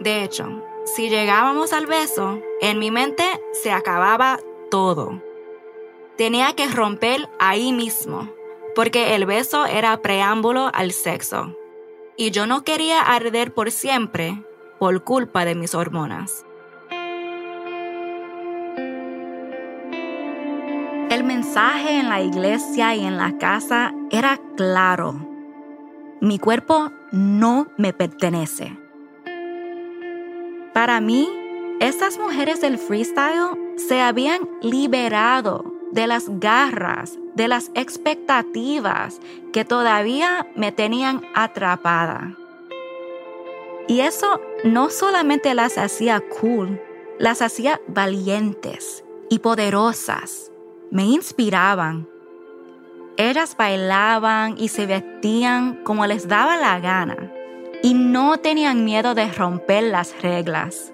De 0.00 0.24
hecho, 0.24 0.64
si 0.84 1.10
llegábamos 1.10 1.72
al 1.72 1.86
beso, 1.86 2.40
en 2.60 2.80
mi 2.80 2.90
mente 2.90 3.22
se 3.52 3.70
acababa 3.70 4.40
todo. 4.72 5.22
Tenía 6.16 6.56
que 6.56 6.66
romper 6.66 7.28
ahí 7.38 7.70
mismo, 7.70 8.28
porque 8.74 9.14
el 9.14 9.24
beso 9.24 9.66
era 9.66 9.96
preámbulo 10.02 10.68
al 10.74 10.90
sexo. 10.90 11.56
Y 12.16 12.32
yo 12.32 12.48
no 12.48 12.64
quería 12.64 13.02
arder 13.02 13.54
por 13.54 13.70
siempre 13.70 14.42
por 14.80 15.04
culpa 15.04 15.44
de 15.44 15.54
mis 15.54 15.76
hormonas. 15.76 16.44
El 21.14 21.22
mensaje 21.22 22.00
en 22.00 22.08
la 22.08 22.22
iglesia 22.22 22.96
y 22.96 23.04
en 23.04 23.16
la 23.16 23.38
casa 23.38 23.94
era 24.10 24.36
claro. 24.56 25.14
Mi 26.20 26.40
cuerpo 26.40 26.90
no 27.12 27.68
me 27.76 27.92
pertenece. 27.92 28.76
Para 30.72 31.00
mí, 31.00 31.30
estas 31.78 32.18
mujeres 32.18 32.60
del 32.60 32.78
freestyle 32.78 33.56
se 33.76 34.00
habían 34.00 34.40
liberado 34.60 35.72
de 35.92 36.08
las 36.08 36.24
garras, 36.40 37.16
de 37.36 37.46
las 37.46 37.70
expectativas 37.76 39.20
que 39.52 39.64
todavía 39.64 40.48
me 40.56 40.72
tenían 40.72 41.22
atrapada. 41.36 42.36
Y 43.86 44.00
eso 44.00 44.40
no 44.64 44.90
solamente 44.90 45.54
las 45.54 45.78
hacía 45.78 46.20
cool, 46.40 46.82
las 47.20 47.40
hacía 47.40 47.80
valientes 47.86 49.04
y 49.30 49.38
poderosas 49.38 50.50
me 50.94 51.06
inspiraban. 51.06 52.08
Ellas 53.16 53.56
bailaban 53.56 54.54
y 54.56 54.68
se 54.68 54.86
vestían 54.86 55.82
como 55.82 56.06
les 56.06 56.28
daba 56.28 56.56
la 56.56 56.78
gana 56.78 57.32
y 57.82 57.94
no 57.94 58.38
tenían 58.38 58.84
miedo 58.84 59.16
de 59.16 59.28
romper 59.32 59.82
las 59.82 60.22
reglas. 60.22 60.92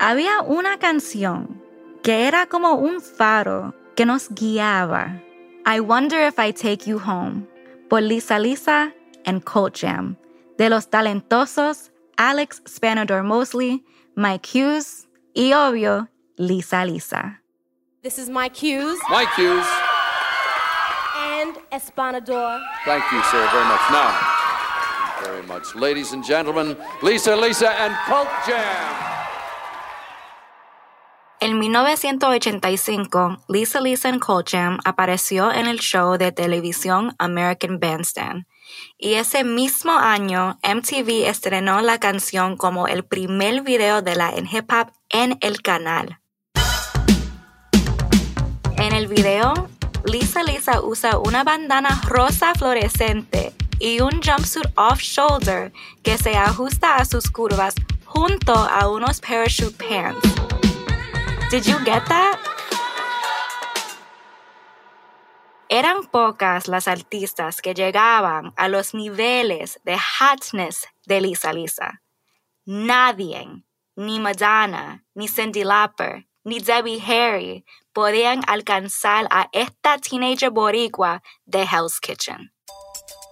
Había 0.00 0.40
una 0.42 0.80
canción 0.80 1.62
que 2.02 2.26
era 2.26 2.46
como 2.46 2.74
un 2.74 3.00
faro 3.00 3.72
que 3.94 4.04
nos 4.04 4.30
guiaba. 4.30 5.22
I 5.64 5.78
Wonder 5.78 6.26
If 6.26 6.40
I 6.40 6.52
Take 6.52 6.90
You 6.90 6.98
Home 6.98 7.46
por 7.88 8.02
Lisa 8.02 8.40
Lisa 8.40 8.92
and 9.24 9.44
Cold 9.44 9.74
Jam 9.76 10.16
de 10.58 10.68
los 10.68 10.90
talentosos 10.90 11.92
Alex 12.16 12.62
Spanador 12.66 13.22
Mosley, 13.22 13.84
Mike 14.16 14.48
Hughes 14.52 15.08
y 15.34 15.52
obvio 15.52 16.08
Lisa 16.36 16.84
Lisa. 16.84 17.43
This 18.04 18.18
is 18.18 18.28
Mike 18.28 18.54
Hughes. 18.54 18.98
Mike 19.08 19.32
Hughes. 19.34 19.64
And 21.16 21.56
Espanador. 21.72 22.60
Thank 22.84 23.02
you, 23.10 23.22
sir, 23.32 23.48
very 23.50 23.64
much. 23.64 23.80
Now, 23.90 24.12
very 25.24 25.42
much. 25.46 25.74
Ladies 25.74 26.12
and 26.12 26.22
gentlemen, 26.22 26.76
Lisa, 27.00 27.34
Lisa, 27.34 27.70
and 27.70 27.94
Cult 28.04 28.28
Jam. 28.46 28.94
En 31.40 31.58
1985, 31.58 33.38
Lisa 33.48 33.80
Lisa 33.80 34.10
and 34.10 34.20
Cult 34.20 34.50
Jam 34.50 34.80
apareció 34.84 35.50
en 35.50 35.66
el 35.66 35.78
show 35.78 36.18
de 36.18 36.30
televisión 36.30 37.14
American 37.18 37.80
Bandstand. 37.80 38.44
Y 38.98 39.14
ese 39.14 39.44
mismo 39.44 39.92
año, 39.92 40.58
MTV 40.62 41.26
estrenó 41.26 41.80
la 41.80 41.98
canción 41.98 42.58
como 42.58 42.86
el 42.86 43.06
primer 43.06 43.62
video 43.62 44.02
de 44.02 44.14
la 44.14 44.28
en 44.28 44.46
hip 44.46 44.70
hop 44.70 44.92
en 45.08 45.38
el 45.40 45.62
canal. 45.62 46.20
En 48.84 48.92
el 48.92 49.06
video, 49.06 49.54
Lisa 50.04 50.42
Lisa 50.42 50.82
usa 50.82 51.16
una 51.16 51.42
bandana 51.42 52.02
rosa 52.06 52.52
fluorescente 52.54 53.54
y 53.78 54.02
un 54.02 54.20
jumpsuit 54.22 54.66
off-shoulder 54.76 55.72
que 56.02 56.18
se 56.18 56.36
ajusta 56.36 56.96
a 56.96 57.06
sus 57.06 57.30
curvas 57.30 57.74
junto 58.04 58.52
a 58.52 58.90
unos 58.90 59.22
parachute 59.22 59.74
pants. 59.78 60.20
Did 61.50 61.64
you 61.64 61.78
get 61.78 62.04
that? 62.08 62.38
Eran 65.70 66.04
pocas 66.04 66.68
las 66.68 66.86
artistas 66.86 67.62
que 67.62 67.72
llegaban 67.72 68.52
a 68.54 68.68
los 68.68 68.92
niveles 68.92 69.80
de 69.84 69.96
hotness 69.96 70.86
de 71.06 71.22
Lisa 71.22 71.54
Lisa. 71.54 72.02
Nadie, 72.66 73.64
ni 73.96 74.20
Madonna, 74.20 75.06
ni 75.14 75.26
Cindy 75.26 75.64
Lauper, 75.64 76.26
ni 76.44 76.60
Debbie 76.60 77.00
Harry 77.00 77.64
podían 77.92 78.42
alcanzar 78.46 79.26
a 79.30 79.48
esta 79.52 79.98
teenager 79.98 80.50
boricua 80.50 81.22
de 81.46 81.64
Hell's 81.64 81.98
Kitchen. 82.00 82.50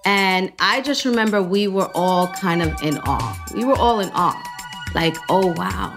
And 0.05 0.53
I 0.59 0.83
just 0.83 1.05
remember 1.05 1.43
we 1.43 1.69
were 1.69 1.91
all 1.95 2.27
kind 2.29 2.63
of 2.63 2.83
in 2.83 2.99
awe. 3.07 3.37
We 3.55 3.65
were 3.65 3.79
all 3.79 4.01
in 4.01 4.11
awe. 4.15 4.43
Like, 4.95 5.17
oh, 5.29 5.53
wow. 5.57 5.95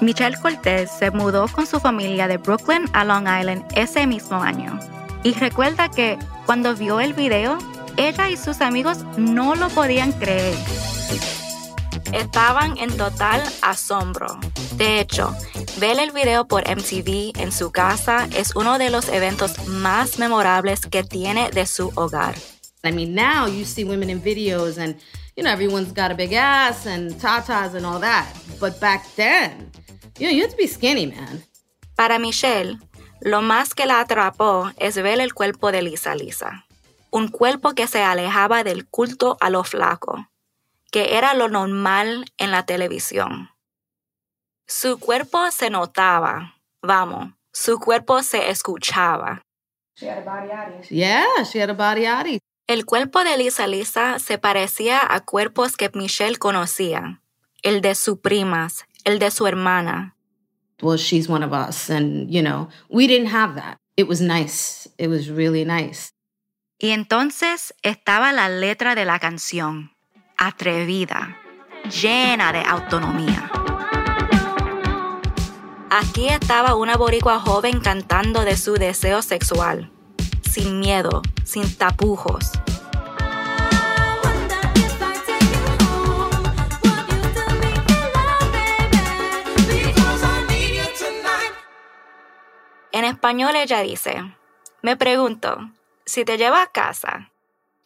Michelle 0.00 0.36
Cortez 0.36 0.90
se 0.90 1.10
mudó 1.10 1.48
con 1.48 1.66
su 1.66 1.80
familia 1.80 2.28
de 2.28 2.36
Brooklyn 2.36 2.86
a 2.92 3.04
Long 3.04 3.26
Island 3.26 3.64
ese 3.74 4.06
mismo 4.06 4.42
año. 4.42 4.78
Y 5.24 5.32
recuerda 5.32 5.88
que 5.88 6.18
cuando 6.44 6.74
vio 6.76 7.00
el 7.00 7.14
video, 7.14 7.58
ella 7.96 8.28
y 8.28 8.36
sus 8.36 8.60
amigos 8.60 8.98
no 9.16 9.54
lo 9.54 9.68
podían 9.70 10.12
creer. 10.12 10.54
Estaban 12.12 12.76
en 12.78 12.96
total 12.96 13.42
asombro. 13.62 14.38
De 14.76 15.00
hecho, 15.00 15.34
ver 15.78 15.98
el 15.98 16.12
video 16.12 16.46
por 16.46 16.62
MTV 16.68 17.32
en 17.40 17.52
su 17.52 17.72
casa 17.72 18.28
es 18.36 18.54
uno 18.54 18.78
de 18.78 18.90
los 18.90 19.08
eventos 19.08 19.66
más 19.68 20.18
memorables 20.18 20.86
que 20.86 21.02
tiene 21.02 21.50
de 21.50 21.66
su 21.66 21.92
hogar. 21.94 22.34
I 22.84 22.92
mean, 22.92 23.14
now 23.14 23.46
you 23.46 23.64
see 23.64 23.84
women 23.84 24.10
in 24.10 24.22
videos 24.22 24.78
and, 24.78 24.96
you 25.36 25.42
know, 25.42 25.50
everyone's 25.50 25.92
got 25.92 26.10
a 26.10 26.14
big 26.14 26.34
ass 26.34 26.86
and 26.86 27.12
tatas 27.20 27.74
and 27.74 27.84
all 27.84 28.00
that. 28.00 28.26
But 28.60 28.80
back 28.80 29.04
then, 29.16 29.70
you 30.18 30.26
know, 30.26 30.32
you 30.32 30.42
had 30.42 30.50
to 30.50 30.56
be 30.56 30.66
skinny, 30.66 31.06
man. 31.06 31.42
Para 31.96 32.18
Michelle, 32.18 32.78
lo 33.20 33.42
más 33.42 33.74
que 33.74 33.86
la 33.86 34.00
atrapó 34.00 34.70
es 34.76 34.96
ver 34.96 35.20
el 35.20 35.34
cuerpo 35.34 35.72
de 35.72 35.82
Lisa 35.82 36.14
Lisa. 36.14 36.66
Un 37.10 37.28
cuerpo 37.28 37.72
que 37.72 37.86
se 37.86 38.02
alejaba 38.02 38.62
del 38.62 38.86
culto 38.86 39.36
a 39.40 39.48
lo 39.50 39.64
flaco, 39.64 40.28
que 40.96 41.18
era 41.18 41.34
lo 41.34 41.50
normal 41.50 42.24
en 42.38 42.50
la 42.50 42.64
televisión. 42.64 43.50
Su 44.66 44.98
cuerpo 44.98 45.50
se 45.50 45.68
notaba, 45.68 46.54
vamos, 46.80 47.34
su 47.52 47.78
cuerpo 47.78 48.22
se 48.22 48.48
escuchaba. 48.48 49.42
Yeah, 50.00 51.44
she 51.44 51.60
had 51.60 51.68
a 51.68 51.74
body. 51.74 52.38
El 52.66 52.86
cuerpo 52.86 53.22
de 53.24 53.36
Lisa 53.36 53.66
Lisa 53.66 54.18
se 54.18 54.38
parecía 54.38 55.02
a 55.06 55.20
cuerpos 55.20 55.76
que 55.76 55.90
Michelle 55.92 56.38
conocía, 56.38 57.20
el 57.62 57.82
de 57.82 57.94
sus 57.94 58.20
primas, 58.20 58.86
el 59.04 59.18
de 59.18 59.30
su 59.30 59.46
hermana. 59.46 60.16
Well, 60.80 60.96
she's 60.96 61.28
one 61.28 61.44
of 61.44 61.52
us. 61.52 61.90
And, 61.90 62.30
you 62.30 62.40
know, 62.40 62.70
we 62.88 63.06
didn't 63.06 63.34
have 63.34 63.54
that. 63.56 63.76
It 63.98 64.08
was 64.08 64.22
nice. 64.22 64.88
It 64.96 65.10
was 65.10 65.28
really 65.28 65.66
nice. 65.66 66.10
Y 66.78 66.92
entonces 66.92 67.74
estaba 67.82 68.32
la 68.32 68.48
letra 68.48 68.94
de 68.94 69.04
la 69.04 69.18
canción, 69.18 69.95
atrevida, 70.36 71.38
llena 72.02 72.52
de 72.52 72.62
autonomía. 72.62 73.50
Aquí 75.90 76.28
estaba 76.28 76.74
una 76.74 76.96
boricua 76.96 77.40
joven 77.40 77.80
cantando 77.80 78.44
de 78.44 78.56
su 78.56 78.74
deseo 78.74 79.22
sexual, 79.22 79.90
sin 80.42 80.80
miedo, 80.80 81.22
sin 81.44 81.74
tapujos. 81.76 82.52
En 92.92 93.04
español 93.04 93.54
ella 93.56 93.80
dice, 93.80 94.34
me 94.82 94.96
pregunto, 94.96 95.70
si 96.06 96.24
te 96.24 96.38
llevo 96.38 96.56
a 96.56 96.66
casa, 96.68 97.30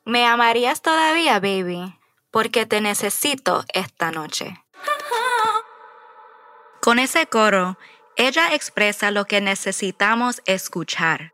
¿me 0.05 0.25
amarías 0.25 0.83
todavía, 0.83 1.41
baby? 1.41 2.00
Porque 2.31 2.67
te 2.67 2.81
necesito 2.81 3.65
esta 3.73 4.11
noche. 4.11 4.63
Con 6.81 6.99
ese 6.99 7.27
coro, 7.27 7.79
ella 8.17 8.55
expresa 8.55 9.11
lo 9.11 9.25
que 9.25 9.41
necesitamos 9.41 10.43
escuchar, 10.45 11.33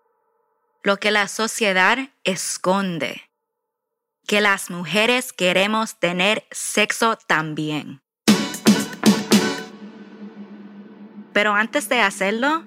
lo 0.83 0.99
que 0.99 1.11
la 1.11 1.29
sociedad 1.29 1.99
esconde, 2.25 3.31
que 4.27 4.41
las 4.41 4.71
mujeres 4.71 5.33
queremos 5.33 5.99
tener 5.99 6.47
sexo 6.51 7.19
también. 7.27 8.01
Pero 11.33 11.55
antes 11.55 11.89
de 11.89 12.01
hacerlo, 12.01 12.65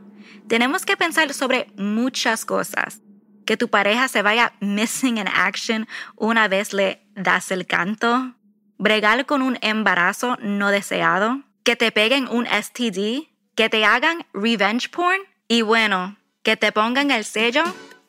tenemos 0.47 0.85
que 0.85 0.95
pensar 0.95 1.33
sobre 1.33 1.71
muchas 1.75 2.45
cosas. 2.45 3.01
Que 3.49 3.57
tu 3.57 3.67
pareja 3.67 4.07
se 4.07 4.21
vaya 4.21 4.53
missing 4.59 5.17
in 5.17 5.27
action 5.27 5.87
una 6.15 6.47
vez 6.47 6.71
le 6.71 7.01
das 7.15 7.49
el 7.49 7.65
canto. 7.65 8.35
Bregar 8.77 9.25
con 9.25 9.41
un 9.41 9.57
embarazo 9.61 10.37
no 10.39 10.69
deseado. 10.69 11.41
Que 11.63 11.75
te 11.75 11.91
peguen 11.91 12.27
un 12.27 12.45
STD. 12.45 13.27
Que 13.55 13.67
te 13.67 13.85
hagan 13.85 14.23
revenge 14.33 14.89
porn. 14.89 15.21
Y 15.47 15.63
bueno, 15.63 16.15
que 16.43 16.57
te 16.57 16.71
pongan 16.71 17.09
el 17.09 17.25
sello 17.25 17.63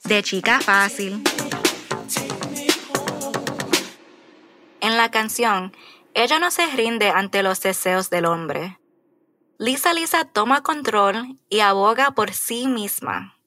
de 0.05 0.22
chica 0.22 0.61
fácil. 0.61 1.22
En 4.83 4.98
la 4.98 5.11
canción, 5.11 5.74
ella 6.12 6.38
no 6.38 6.50
se 6.50 6.66
rinde 6.66 7.09
ante 7.09 7.42
los 7.42 7.62
deseos 7.62 8.11
del 8.11 8.26
hombre. 8.26 8.79
Lisa 9.57 9.94
Lisa 9.94 10.26
toma 10.26 10.62
control 10.62 11.38
y 11.48 11.61
aboga 11.61 12.11
por 12.11 12.35
sí 12.35 12.66
misma. 12.66 13.38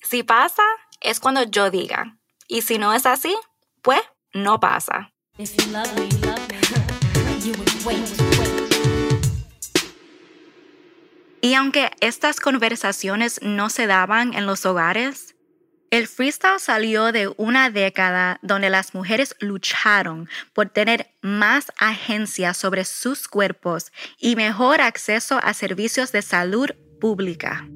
Si 0.00 0.24
pasa, 0.24 0.64
es 1.02 1.20
cuando 1.20 1.42
yo 1.44 1.70
diga. 1.70 2.18
Y 2.48 2.62
si 2.62 2.78
no 2.78 2.92
es 2.94 3.06
así, 3.06 3.34
pues 3.82 4.00
no 4.32 4.60
pasa. 4.60 5.12
Y 11.40 11.54
aunque 11.54 11.90
estas 12.00 12.38
conversaciones 12.38 13.40
no 13.42 13.68
se 13.68 13.86
daban 13.86 14.34
en 14.34 14.46
los 14.46 14.64
hogares, 14.64 15.34
el 15.90 16.08
freestyle 16.08 16.58
salió 16.58 17.12
de 17.12 17.30
una 17.36 17.68
década 17.68 18.38
donde 18.40 18.70
las 18.70 18.94
mujeres 18.94 19.36
lucharon 19.40 20.28
por 20.54 20.70
tener 20.70 21.10
más 21.20 21.70
agencia 21.78 22.54
sobre 22.54 22.84
sus 22.84 23.28
cuerpos 23.28 23.92
y 24.18 24.36
mejor 24.36 24.80
acceso 24.80 25.38
a 25.42 25.52
servicios 25.52 26.10
de 26.12 26.22
salud 26.22 26.70
pública. 26.98 27.66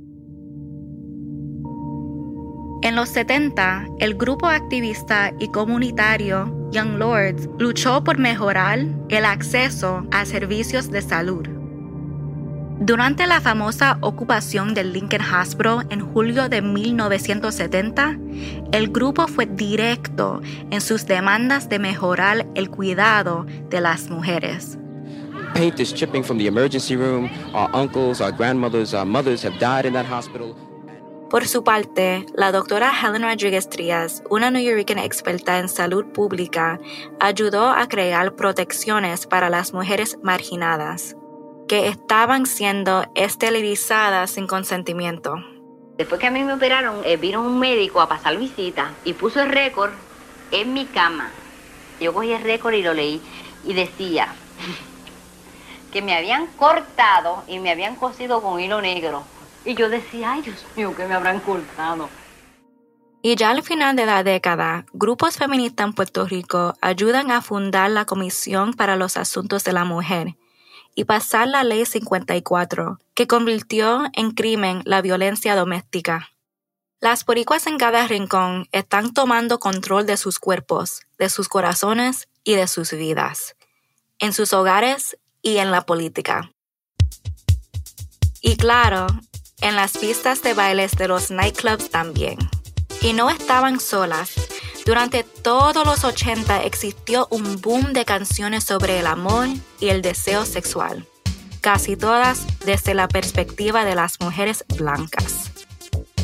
En 2.82 2.94
los 2.94 3.08
70, 3.08 3.88
el 3.98 4.14
grupo 4.14 4.46
activista 4.46 5.32
y 5.38 5.48
comunitario 5.48 6.52
Young 6.70 6.98
Lords 6.98 7.48
luchó 7.58 8.04
por 8.04 8.18
mejorar 8.18 8.80
el 9.08 9.24
acceso 9.24 10.06
a 10.12 10.24
servicios 10.26 10.90
de 10.90 11.00
salud. 11.00 11.46
Durante 12.78 13.26
la 13.26 13.40
famosa 13.40 13.96
ocupación 14.02 14.74
del 14.74 14.92
Lincoln 14.92 15.22
Hospital 15.22 15.86
en 15.88 16.00
julio 16.12 16.50
de 16.50 16.60
1970, 16.60 18.18
el 18.72 18.88
grupo 18.88 19.26
fue 19.26 19.46
directo 19.46 20.42
en 20.70 20.82
sus 20.82 21.06
demandas 21.06 21.70
de 21.70 21.78
mejorar 21.78 22.46
el 22.54 22.68
cuidado 22.68 23.46
de 23.70 23.80
las 23.80 24.10
mujeres. 24.10 24.78
Paint 25.54 25.80
is 25.80 25.94
chipping 25.94 26.22
from 26.22 26.36
the 26.36 26.46
emergency 26.46 26.96
room. 26.96 27.30
Our 27.54 27.70
uncles, 27.72 28.20
our 28.20 28.30
grandmothers, 28.30 28.92
our 28.92 29.06
mothers 29.06 29.42
have 29.42 29.58
died 29.58 29.86
in 29.86 29.94
that 29.94 30.04
hospital. 30.04 30.54
Por 31.30 31.48
su 31.48 31.64
parte, 31.64 32.24
la 32.34 32.52
doctora 32.52 32.92
Helen 33.02 33.24
Rodriguez 33.24 33.68
Trias, 33.68 34.22
una 34.30 34.52
neoyorquina 34.52 35.04
experta 35.04 35.58
en 35.58 35.68
salud 35.68 36.06
pública, 36.06 36.78
ayudó 37.18 37.68
a 37.70 37.88
crear 37.88 38.36
protecciones 38.36 39.26
para 39.26 39.50
las 39.50 39.72
mujeres 39.72 40.18
marginadas 40.22 41.16
que 41.66 41.88
estaban 41.88 42.46
siendo 42.46 43.06
esterilizadas 43.16 44.30
sin 44.30 44.46
consentimiento. 44.46 45.34
Después 45.98 46.20
que 46.20 46.28
a 46.28 46.30
mí 46.30 46.44
me 46.44 46.52
operaron, 46.52 47.02
eh, 47.04 47.16
vino 47.16 47.40
un 47.40 47.58
médico 47.58 48.00
a 48.00 48.08
pasar 48.08 48.36
visita 48.36 48.92
y 49.04 49.14
puso 49.14 49.42
el 49.42 49.48
récord 49.48 49.90
en 50.52 50.74
mi 50.74 50.86
cama. 50.86 51.30
Yo 52.00 52.14
cogí 52.14 52.32
el 52.32 52.42
récord 52.42 52.74
y 52.74 52.82
lo 52.82 52.94
leí 52.94 53.20
y 53.64 53.74
decía 53.74 54.28
que 55.92 56.02
me 56.02 56.16
habían 56.16 56.46
cortado 56.56 57.42
y 57.48 57.58
me 57.58 57.72
habían 57.72 57.96
cosido 57.96 58.40
con 58.42 58.60
hilo 58.60 58.80
negro. 58.80 59.24
Y 59.66 59.74
yo 59.74 59.88
decía, 59.88 60.32
ay 60.32 60.42
Dios 60.42 60.64
mío, 60.76 60.94
que 60.96 61.06
me 61.06 61.14
habrán 61.14 61.40
cortado. 61.40 62.08
Y 63.20 63.34
ya 63.34 63.50
al 63.50 63.64
final 63.64 63.96
de 63.96 64.06
la 64.06 64.22
década, 64.22 64.86
grupos 64.92 65.36
feministas 65.36 65.88
en 65.88 65.92
Puerto 65.92 66.24
Rico 66.26 66.74
ayudan 66.80 67.32
a 67.32 67.42
fundar 67.42 67.90
la 67.90 68.04
Comisión 68.04 68.72
para 68.72 68.94
los 68.94 69.16
Asuntos 69.16 69.64
de 69.64 69.72
la 69.72 69.84
Mujer, 69.84 70.36
y 70.94 71.04
pasar 71.04 71.48
la 71.48 71.64
Ley 71.64 71.84
54, 71.84 73.00
que 73.14 73.26
convirtió 73.26 74.04
en 74.14 74.30
crimen 74.30 74.82
la 74.84 75.02
violencia 75.02 75.56
doméstica. 75.56 76.30
Las 77.00 77.24
boricuas 77.24 77.66
en 77.66 77.76
cada 77.76 78.06
rincón 78.06 78.68
están 78.72 79.12
tomando 79.12 79.58
control 79.58 80.06
de 80.06 80.16
sus 80.16 80.38
cuerpos, 80.38 81.02
de 81.18 81.28
sus 81.28 81.48
corazones 81.48 82.28
y 82.44 82.54
de 82.54 82.68
sus 82.68 82.92
vidas, 82.92 83.56
en 84.18 84.32
sus 84.32 84.52
hogares 84.54 85.18
y 85.42 85.58
en 85.58 85.70
la 85.70 85.82
política. 85.82 86.52
Y 88.40 88.56
claro, 88.56 89.08
en 89.60 89.76
las 89.76 89.96
pistas 89.98 90.42
de 90.42 90.54
bailes 90.54 90.92
de 90.92 91.08
los 91.08 91.30
nightclubs 91.30 91.90
también. 91.90 92.38
Y 93.00 93.12
no 93.12 93.30
estaban 93.30 93.80
solas. 93.80 94.32
Durante 94.84 95.24
todos 95.24 95.84
los 95.84 96.04
80 96.04 96.62
existió 96.62 97.26
un 97.30 97.60
boom 97.60 97.92
de 97.92 98.04
canciones 98.04 98.64
sobre 98.64 99.00
el 99.00 99.06
amor 99.06 99.48
y 99.80 99.88
el 99.88 100.00
deseo 100.00 100.44
sexual, 100.44 101.06
casi 101.60 101.96
todas 101.96 102.46
desde 102.64 102.94
la 102.94 103.08
perspectiva 103.08 103.84
de 103.84 103.94
las 103.94 104.20
mujeres 104.20 104.64
blancas. 104.76 105.50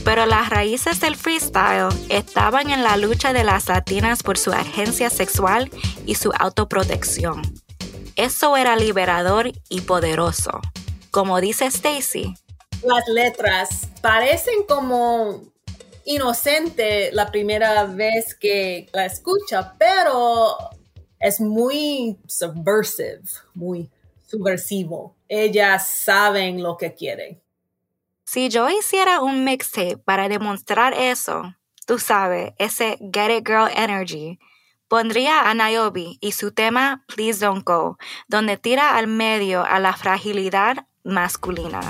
Pero 0.05 0.27
las 0.27 0.49
raíces 0.49 1.01
del 1.01 1.17
freestyle 1.17 1.89
estaban 2.09 2.71
en 2.71 2.83
la 2.83 2.97
lucha 2.97 3.33
de 3.33 3.45
las 3.45 3.69
latinas 3.69 4.23
por 4.23 4.37
su 4.37 4.53
agencia 4.53 5.11
sexual 5.11 5.71
y 6.07 6.17
su 6.17 6.33
autoprotección. 6.39 7.43
Eso 8.17 8.57
era 8.57 8.77
liberador 8.77 9.53
y 9.69 9.81
poderoso. 9.83 10.61
Como 11.11 11.41
dice 11.41 11.67
Stacy, 11.67 12.35
las 12.85 13.09
letras 13.09 13.89
parecen 14.01 14.65
como 14.69 15.43
inocente 16.05 17.11
la 17.13 17.31
primera 17.31 17.85
vez 17.85 18.35
que 18.35 18.89
la 18.93 19.07
escucha, 19.07 19.75
pero 19.79 20.57
es 21.21 21.41
muy 21.41 22.19
subversive, 22.27 23.23
muy 23.55 23.91
subversivo. 24.27 25.15
Ellas 25.29 25.89
saben 25.89 26.63
lo 26.63 26.77
que 26.77 26.95
quieren. 26.95 27.41
Si 28.25 28.49
yo 28.49 28.69
hiciera 28.71 29.21
un 29.21 29.45
mixtape 29.45 29.99
para 29.99 30.29
demostrar 30.29 30.95
eso, 30.95 31.55
tú 31.87 31.99
sabes, 31.99 32.53
ese 32.59 32.99
Get 33.13 33.31
It 33.31 33.47
Girl 33.47 33.69
Energy, 33.75 34.39
pondría 34.89 35.49
a 35.49 35.55
Niobe 35.55 36.17
y 36.21 36.33
su 36.33 36.53
tema 36.53 37.05
Please 37.15 37.45
Don't 37.45 37.65
Go, 37.65 37.99
donde 38.29 38.57
tira 38.57 38.97
al 38.97 39.07
medio 39.07 39.65
a 39.65 39.79
la 39.81 39.95
fragilidad 39.95 40.87
masculina. 41.05 41.81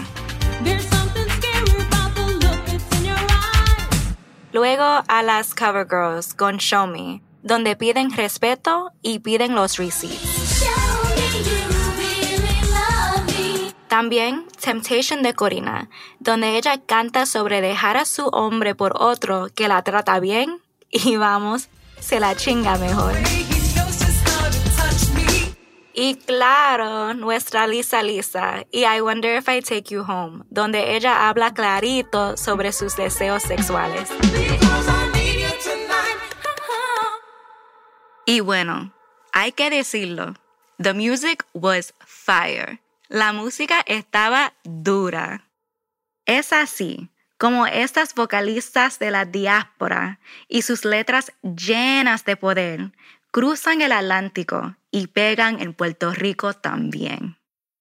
Luego 4.52 5.02
a 5.08 5.22
las 5.22 5.54
cover 5.54 5.86
girls 5.88 6.34
con 6.34 6.58
Show 6.58 6.86
Me, 6.86 7.22
donde 7.42 7.74
piden 7.74 8.12
respeto 8.12 8.92
y 9.00 9.20
piden 9.20 9.54
los 9.54 9.78
receipts. 9.78 10.66
También 13.88 14.46
Temptation 14.58 15.22
de 15.22 15.34
Corina, 15.34 15.88
donde 16.18 16.56
ella 16.56 16.80
canta 16.80 17.26
sobre 17.26 17.60
dejar 17.60 17.96
a 17.96 18.04
su 18.04 18.26
hombre 18.26 18.74
por 18.74 18.94
otro 19.00 19.48
que 19.54 19.68
la 19.68 19.82
trata 19.82 20.20
bien 20.20 20.60
y 20.90 21.16
vamos, 21.16 21.68
se 21.98 22.20
la 22.20 22.34
chinga 22.36 22.76
mejor. 22.76 23.14
Y 25.94 26.16
claro, 26.16 27.12
nuestra 27.12 27.66
Lisa 27.66 28.02
Lisa 28.02 28.64
y 28.70 28.84
I 28.84 29.00
Wonder 29.00 29.38
If 29.38 29.48
I 29.48 29.60
Take 29.60 29.94
You 29.94 30.02
Home, 30.02 30.44
donde 30.48 30.96
ella 30.96 31.28
habla 31.28 31.52
clarito 31.52 32.36
sobre 32.38 32.72
sus 32.72 32.96
deseos 32.96 33.42
sexuales. 33.42 34.08
Y 38.24 38.40
bueno, 38.40 38.94
hay 39.32 39.52
que 39.52 39.68
decirlo, 39.68 40.34
the 40.80 40.94
music 40.94 41.44
was 41.52 41.92
fire. 42.06 42.80
La 43.08 43.34
música 43.34 43.82
estaba 43.86 44.54
dura. 44.64 45.46
Es 46.24 46.54
así 46.54 47.10
como 47.36 47.66
estas 47.66 48.14
vocalistas 48.14 48.98
de 48.98 49.10
la 49.10 49.26
diáspora 49.26 50.20
y 50.48 50.62
sus 50.62 50.86
letras 50.86 51.32
llenas 51.42 52.24
de 52.24 52.36
poder 52.36 52.92
cruzan 53.32 53.82
el 53.82 53.90
Atlántico 53.90 54.76
y 54.92 55.08
pegan 55.08 55.60
en 55.60 55.74
Puerto 55.74 56.12
Rico 56.12 56.52
también. 56.54 57.36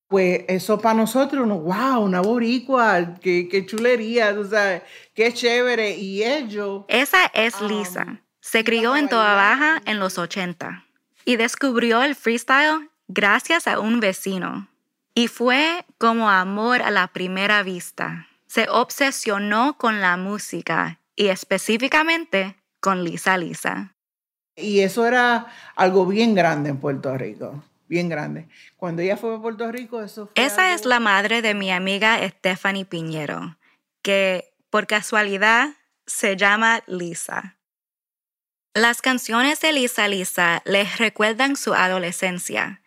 Pues 0.07 0.43
eso 0.47 0.79
para 0.79 0.95
nosotros, 0.95 1.47
wow, 1.47 2.01
una 2.01 2.21
boricua, 2.21 3.15
qué, 3.21 3.65
chulería, 3.65 4.35
sabes, 4.49 4.81
qué 5.13 5.31
chévere. 5.31 5.91
Y 5.95 6.23
ellos... 6.23 6.83
Esa 6.87 7.27
es 7.27 7.61
Lisa. 7.61 8.21
Se 8.39 8.63
crió 8.63 8.95
en 8.95 9.07
Toa 9.07 9.35
Baja 9.35 9.81
en 9.85 9.99
los 9.99 10.17
80 10.17 10.85
y 11.23 11.35
descubrió 11.35 12.01
el 12.01 12.15
freestyle 12.15 12.89
gracias 13.07 13.67
a 13.67 13.79
un 13.79 13.99
vecino. 13.99 14.67
Y 15.13 15.27
fue 15.27 15.85
como 15.97 16.29
amor 16.29 16.81
a 16.81 16.91
la 16.91 17.07
primera 17.07 17.63
vista. 17.63 18.27
Se 18.47 18.67
obsesionó 18.69 19.77
con 19.77 20.01
la 20.01 20.17
música 20.17 20.99
y 21.15 21.27
específicamente 21.27 22.55
con 22.79 23.03
Lisa 23.03 23.37
Lisa. 23.37 23.93
Y 24.55 24.81
eso 24.81 25.05
era 25.05 25.47
algo 25.75 26.05
bien 26.05 26.35
grande 26.35 26.69
en 26.69 26.77
Puerto 26.77 27.17
Rico, 27.17 27.63
bien 27.87 28.09
grande. 28.09 28.47
Cuando 28.77 29.01
ella 29.01 29.17
fue 29.17 29.35
a 29.35 29.39
Puerto 29.39 29.71
Rico, 29.71 30.01
eso 30.01 30.27
fue 30.27 30.45
Esa 30.45 30.73
es 30.73 30.85
la 30.85 30.99
madre 30.99 31.41
de 31.41 31.53
mi 31.53 31.71
amiga 31.71 32.19
Stephanie 32.27 32.85
Piñero, 32.85 33.57
que 34.01 34.53
por 34.69 34.87
casualidad 34.87 35.69
se 36.05 36.35
llama 36.35 36.83
Lisa. 36.87 37.57
Las 38.73 39.01
canciones 39.01 39.59
de 39.61 39.73
Lisa 39.73 40.07
Lisa 40.07 40.61
les 40.65 40.97
recuerdan 40.97 41.55
su 41.55 41.73
adolescencia. 41.73 42.81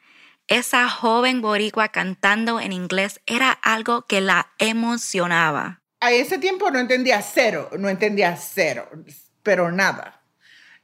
Esa 0.46 0.88
joven 0.88 1.40
boricua 1.40 1.88
cantando 1.88 2.60
en 2.60 2.72
inglés 2.72 3.20
era 3.26 3.50
algo 3.50 4.02
que 4.06 4.20
la 4.20 4.52
emocionaba. 4.58 5.80
A 6.00 6.12
ese 6.12 6.38
tiempo 6.38 6.70
no 6.70 6.78
entendía 6.78 7.22
cero, 7.22 7.70
no 7.78 7.88
entendía 7.88 8.36
cero, 8.36 8.88
pero 9.42 9.72
nada 9.72 10.23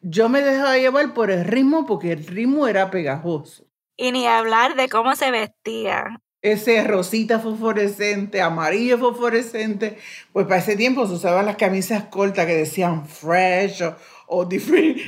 yo 0.03 0.29
me 0.29 0.41
dejaba 0.41 0.79
llevar 0.79 1.15
por 1.15 1.31
el 1.31 1.45
ritmo 1.45 1.87
porque 1.87 2.13
el 2.13 2.27
ritmo 2.27 2.67
era 2.67 2.91
pegajoso. 2.91 3.65
Y 3.97 4.13
ni 4.13 4.27
hablar 4.27 4.77
de 4.77 4.89
cómo 4.89 5.15
se 5.15 5.31
vestía. 5.31 6.21
Ese 6.43 6.83
rosita 6.85 7.39
fosforescente, 7.39 8.41
amarillo 8.41 8.97
fosforescente, 8.99 9.99
pues 10.33 10.47
para 10.47 10.61
ese 10.61 10.75
tiempo 10.75 11.07
se 11.07 11.13
usaban 11.13 11.45
las 11.45 11.57
camisas 11.57 12.05
cortas 12.05 12.47
que 12.47 12.57
decían 12.57 13.07
fresh 13.07 13.83
o, 14.27 14.45
different, 14.47 14.99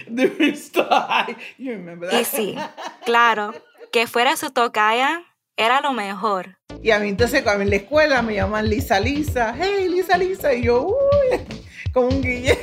style. 0.57 1.37
y 1.57 2.25
sí, 2.25 2.55
claro, 3.07 3.55
que 3.93 4.07
fuera 4.07 4.37
su 4.37 4.51
tocaya 4.51 5.23
era 5.57 5.81
lo 5.81 5.93
mejor. 5.93 6.59
Y 6.83 6.91
a 6.91 6.99
mí 6.99 7.09
entonces 7.09 7.43
cuando 7.43 7.63
en 7.63 7.71
la 7.71 7.77
escuela 7.77 8.21
me 8.21 8.35
llaman 8.35 8.69
Lisa 8.69 9.01
Lisa, 9.01 9.55
hey 9.59 9.89
Lisa 9.89 10.19
Lisa, 10.19 10.53
y 10.53 10.65
yo, 10.65 10.89
uy, 10.89 11.41
como 11.95 12.09
un 12.09 12.21
guille. 12.21 12.59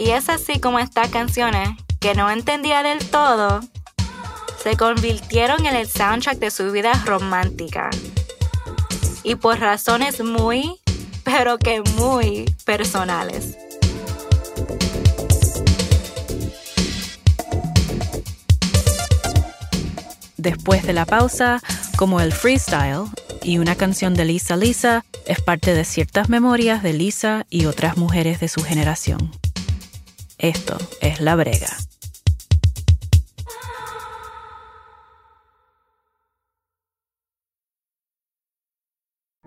Y 0.00 0.12
es 0.12 0.30
así 0.30 0.58
como 0.58 0.78
estas 0.78 1.10
canciones, 1.10 1.68
que 2.00 2.14
no 2.14 2.30
entendía 2.30 2.82
del 2.82 3.04
todo, 3.10 3.60
se 4.62 4.74
convirtieron 4.74 5.66
en 5.66 5.76
el 5.76 5.86
soundtrack 5.86 6.38
de 6.38 6.50
su 6.50 6.72
vida 6.72 6.94
romántica. 7.04 7.90
Y 9.24 9.34
por 9.34 9.60
razones 9.60 10.24
muy, 10.24 10.80
pero 11.22 11.58
que 11.58 11.82
muy 11.96 12.46
personales. 12.64 13.58
Después 20.38 20.82
de 20.86 20.94
la 20.94 21.04
pausa, 21.04 21.60
como 21.98 22.22
el 22.22 22.32
freestyle 22.32 23.04
y 23.42 23.58
una 23.58 23.74
canción 23.74 24.14
de 24.14 24.24
Lisa 24.24 24.56
Lisa 24.56 25.04
es 25.26 25.42
parte 25.42 25.74
de 25.74 25.84
ciertas 25.84 26.30
memorias 26.30 26.82
de 26.82 26.94
Lisa 26.94 27.44
y 27.50 27.66
otras 27.66 27.98
mujeres 27.98 28.40
de 28.40 28.48
su 28.48 28.62
generación. 28.62 29.30
Esto 30.42 30.78
es 31.02 31.20
La 31.20 31.36
Brega. 31.36 31.68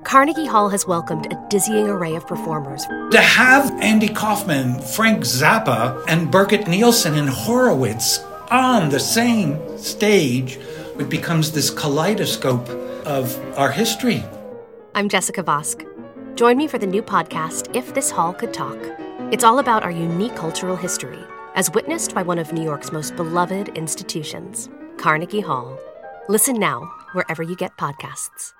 Carnegie 0.03 0.45
Hall 0.45 0.69
has 0.69 0.85
welcomed 0.85 1.33
a 1.33 1.47
dizzying 1.49 1.87
array 1.87 2.15
of 2.15 2.27
performers. 2.27 2.85
To 3.09 3.19
have 3.19 3.71
Andy 3.81 4.07
Kaufman, 4.07 4.79
Frank 4.81 5.21
Zappa, 5.23 6.03
and 6.07 6.31
Birgit 6.31 6.67
Nielsen 6.67 7.15
and 7.15 7.27
Horowitz 7.27 8.19
on 8.51 8.89
the 8.89 8.99
same 8.99 9.57
stage, 9.79 10.59
it 10.99 11.09
becomes 11.09 11.51
this 11.51 11.71
kaleidoscope 11.71 12.69
of 13.07 13.35
our 13.57 13.71
history. 13.71 14.23
I'm 14.93 15.09
Jessica 15.09 15.41
Vosk. 15.41 15.87
Join 16.35 16.57
me 16.57 16.67
for 16.67 16.77
the 16.77 16.85
new 16.85 17.01
podcast, 17.01 17.75
If 17.75 17.95
This 17.95 18.11
Hall 18.11 18.33
Could 18.33 18.53
Talk. 18.53 18.77
It's 19.33 19.43
all 19.43 19.57
about 19.57 19.81
our 19.81 19.89
unique 19.89 20.35
cultural 20.35 20.75
history, 20.75 21.17
as 21.55 21.71
witnessed 21.71 22.13
by 22.13 22.21
one 22.21 22.37
of 22.37 22.53
New 22.53 22.61
York's 22.61 22.91
most 22.91 23.15
beloved 23.15 23.69
institutions, 23.69 24.69
Carnegie 24.97 25.41
Hall. 25.41 25.75
Listen 26.29 26.59
now, 26.59 26.87
wherever 27.13 27.41
you 27.41 27.55
get 27.55 27.75
podcasts. 27.75 28.53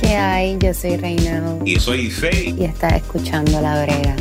¿Qué 0.00 0.16
hay? 0.16 0.58
Yo 0.60 0.72
soy 0.72 0.96
Reinaldo. 0.96 1.64
Y 1.64 1.78
soy 1.78 2.10
Faye. 2.10 2.56
Y 2.58 2.64
estás 2.64 2.94
escuchando 2.94 3.60
La 3.60 3.84
Brega. 3.84 4.16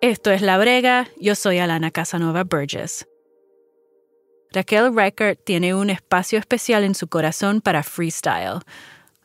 Esto 0.00 0.30
es 0.30 0.40
La 0.40 0.56
Brega, 0.56 1.08
yo 1.20 1.34
soy 1.34 1.58
Alana 1.58 1.90
Casanova 1.90 2.42
Burgess. 2.44 3.09
Raquel 4.52 4.92
Reichert 4.92 5.44
tiene 5.44 5.74
un 5.74 5.90
espacio 5.90 6.38
especial 6.38 6.82
en 6.82 6.96
su 6.96 7.06
corazón 7.06 7.60
para 7.60 7.84
freestyle. 7.84 8.58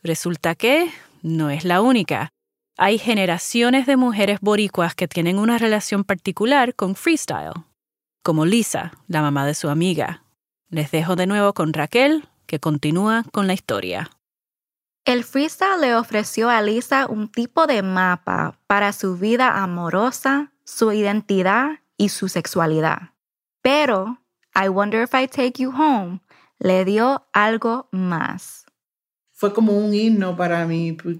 Resulta 0.03 0.53
que 0.53 0.91
no 1.23 1.49
es 1.49 1.65
la 1.65 1.81
única. 1.81 2.29
Hay 2.77 2.99
generaciones 2.99 3.87
de 3.87 3.97
mujeres 3.97 4.39
boricuas 4.41 4.93
que 4.93 5.07
tienen 5.07 5.39
una 5.39 5.57
relación 5.57 6.03
particular 6.03 6.75
con 6.75 6.95
freestyle, 6.95 7.53
como 8.21 8.45
Lisa, 8.45 8.91
la 9.07 9.23
mamá 9.23 9.47
de 9.47 9.55
su 9.55 9.69
amiga. 9.69 10.23
Les 10.69 10.91
dejo 10.91 11.15
de 11.15 11.25
nuevo 11.25 11.53
con 11.53 11.73
Raquel, 11.73 12.27
que 12.45 12.59
continúa 12.59 13.23
con 13.31 13.47
la 13.47 13.53
historia. 13.53 14.11
El 15.05 15.23
freestyle 15.23 15.81
le 15.81 15.95
ofreció 15.95 16.49
a 16.49 16.61
Lisa 16.61 17.07
un 17.07 17.31
tipo 17.31 17.65
de 17.65 17.81
mapa 17.81 18.59
para 18.67 18.93
su 18.93 19.17
vida 19.17 19.63
amorosa, 19.63 20.51
su 20.65 20.91
identidad 20.91 21.79
y 21.97 22.09
su 22.09 22.27
sexualidad. 22.27 23.13
Pero 23.61 24.19
I 24.55 24.69
Wonder 24.69 25.03
If 25.03 25.13
I 25.13 25.27
Take 25.27 25.61
You 25.61 25.71
Home 25.71 26.21
le 26.59 26.85
dio 26.85 27.27
algo 27.33 27.89
más. 27.91 28.65
Fue 29.33 29.53
como 29.53 29.73
un 29.73 29.93
himno 29.93 30.37
para 30.37 30.65
mí, 30.65 30.93
porque 30.93 31.19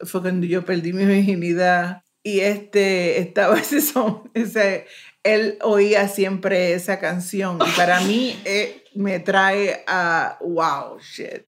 fue 0.00 0.20
cuando 0.20 0.46
yo 0.46 0.64
perdí 0.64 0.92
mi 0.92 1.06
virginidad 1.06 2.02
y 2.22 2.40
este 2.40 3.18
estaba 3.20 3.58
ese 3.58 3.80
son, 3.80 4.30
ese, 4.34 4.86
él 5.22 5.58
oía 5.62 6.08
siempre 6.08 6.74
esa 6.74 6.98
canción 6.98 7.58
y 7.66 7.70
para 7.76 8.00
mí 8.00 8.38
eh, 8.44 8.84
me 8.94 9.18
trae 9.20 9.82
a 9.86 10.38
wow, 10.40 10.98
shit. 11.00 11.46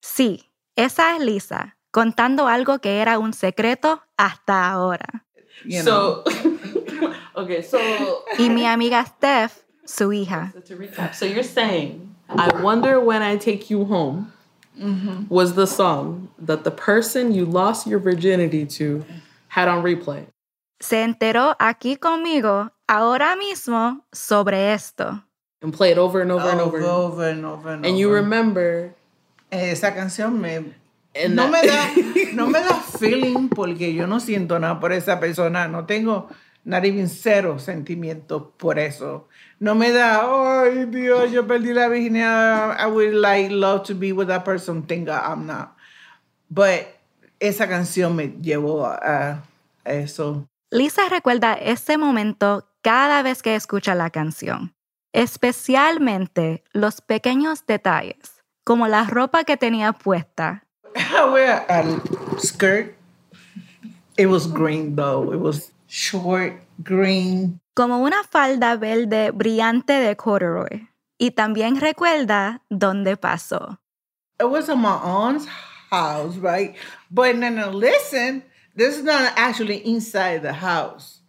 Sí, 0.00 0.50
esa 0.76 1.16
es 1.16 1.22
Lisa, 1.22 1.76
contando 1.90 2.48
algo 2.48 2.78
que 2.78 3.00
era 3.00 3.18
un 3.18 3.34
secreto 3.34 4.02
hasta 4.16 4.70
ahora. 4.70 5.26
You 5.64 5.82
know. 5.82 6.22
So, 6.24 6.24
okay, 7.36 7.62
so 7.62 7.78
Y 8.38 8.48
mi 8.48 8.64
amiga 8.66 9.04
Steph, 9.04 9.62
su 9.84 10.12
hija. 10.12 10.52
to 10.66 10.76
recap, 10.76 11.14
so 11.14 11.24
you're 11.24 11.42
saying, 11.42 12.14
I 12.28 12.62
wonder 12.62 13.00
when 13.00 13.22
I 13.22 13.36
take 13.36 13.70
you 13.70 13.84
home 13.84 14.32
mm-hmm. 14.78 15.24
was 15.28 15.54
the 15.54 15.66
song 15.66 16.28
that 16.38 16.64
the 16.64 16.70
person 16.70 17.32
you 17.32 17.44
lost 17.44 17.86
your 17.86 17.98
virginity 17.98 18.66
to 18.66 19.04
had 19.48 19.68
on 19.68 19.82
replay. 19.82 20.26
Se 20.80 21.02
enteró 21.02 21.56
aquí 21.58 21.96
conmigo 21.98 22.70
ahora 22.86 23.34
mismo 23.36 24.02
sobre 24.12 24.72
esto. 24.72 25.22
And 25.60 25.72
play 25.72 25.90
it 25.90 25.98
over 25.98 26.20
and 26.20 26.30
over 26.30 26.48
and 26.48 26.60
over. 26.60 26.80
over 26.82 27.28
and 27.28 27.44
over 27.44 27.72
and 27.72 27.84
And 27.84 27.98
you 27.98 28.12
remember 28.12 28.94
eh, 29.50 29.72
Esa 29.72 29.92
canción 29.92 30.38
me 30.40 30.72
And 31.14 31.34
no 31.34 31.50
that- 31.50 31.96
me 31.96 32.22
da 32.22 32.32
no 32.34 32.46
me 32.46 32.60
da 32.60 32.78
feeling 32.80 33.48
porque 33.48 33.92
yo 33.92 34.06
no 34.06 34.20
siento 34.20 34.60
nada 34.60 34.78
por 34.78 34.92
esa 34.92 35.18
persona, 35.18 35.66
no 35.66 35.84
tengo 35.84 36.28
not 36.68 36.84
even 36.84 37.08
cero 37.08 37.58
sentimientos 37.58 38.42
por 38.58 38.78
eso. 38.78 39.26
No 39.58 39.74
me 39.74 39.90
da, 39.90 40.20
ay 40.62 40.84
Dios, 40.84 41.32
yo 41.32 41.46
perdí 41.46 41.72
la 41.72 41.88
virginidad, 41.88 42.76
I 42.78 42.86
would 42.86 43.14
like 43.14 43.50
love 43.50 43.84
to 43.84 43.94
be 43.94 44.12
with 44.12 44.28
that 44.28 44.44
person, 44.44 44.82
think 44.82 45.08
I'm 45.08 45.46
not. 45.46 45.74
But 46.50 46.98
esa 47.40 47.66
canción 47.66 48.14
me 48.14 48.28
llevó 48.42 48.84
a, 48.84 49.42
a 49.84 49.92
eso. 49.92 50.46
Lisa 50.70 51.08
recuerda 51.08 51.54
ese 51.54 51.96
momento 51.96 52.68
cada 52.82 53.22
vez 53.22 53.42
que 53.42 53.54
escucha 53.54 53.94
la 53.94 54.10
canción, 54.10 54.74
especialmente 55.14 56.64
los 56.74 57.00
pequeños 57.00 57.64
detalles, 57.66 58.44
como 58.64 58.88
la 58.88 59.04
ropa 59.04 59.44
que 59.44 59.56
tenía 59.56 59.94
puesta. 59.94 60.64
I 60.94 61.30
wear 61.32 61.64
a 61.70 61.82
skirt. 62.38 62.94
It 64.18 64.26
was 64.26 64.46
green 64.46 64.96
though. 64.96 65.32
It 65.32 65.40
was 65.40 65.72
short 65.88 66.54
green. 66.78 67.60
como 67.78 67.98
una 67.98 68.24
falda 68.24 68.76
verde 68.76 69.30
brillante 69.30 69.92
de 69.92 70.16
corduroy. 70.16 70.88
Y 71.16 71.30
también 71.30 71.80
recuerda 71.80 72.62
dónde 72.68 73.16
pasó. 73.16 73.78
It 74.40 74.46
was 74.46 74.68
in 74.68 74.80
my 74.80 74.98
aunt's 75.00 75.46
house, 75.90 76.36
right? 76.38 76.74
But 77.08 77.36
no, 77.36 77.50
no, 77.50 77.70
listen, 77.70 78.42
this 78.74 78.96
is 78.96 79.04
not 79.04 79.32
actually 79.36 79.80
inside 79.84 80.42
the 80.42 80.54
house. 80.54 81.22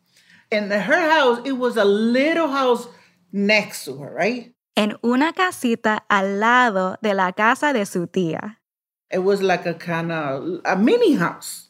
In 0.52 0.70
the, 0.70 0.80
her 0.80 1.10
house, 1.12 1.40
it 1.46 1.54
was 1.54 1.78
a 1.78 1.86
little 1.86 2.48
house 2.48 2.88
next 3.32 3.86
to 3.86 3.98
her, 3.98 4.12
right? 4.12 4.52
En 4.76 4.98
una 5.04 5.34
casita 5.34 6.04
al 6.10 6.40
lado 6.40 6.98
de 7.04 7.14
la 7.14 7.32
casa 7.34 7.74
de 7.74 7.86
su 7.86 8.08
tía. 8.08 8.58
It 9.12 9.24
was 9.24 9.42
like 9.42 9.68
a 9.68 9.76
kind 9.76 10.12
of 10.12 10.62
a 10.66 10.76
mini 10.76 11.16
house. 11.16 11.70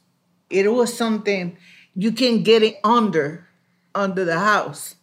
It 0.50 0.72
was 0.72 0.94
something 0.94 1.58
you 2.00 2.14
can 2.14 2.44
get 2.44 2.64
it 2.64 2.78
under, 2.82 3.46
under 3.94 4.24
the 4.24 4.40
house. 4.40 4.96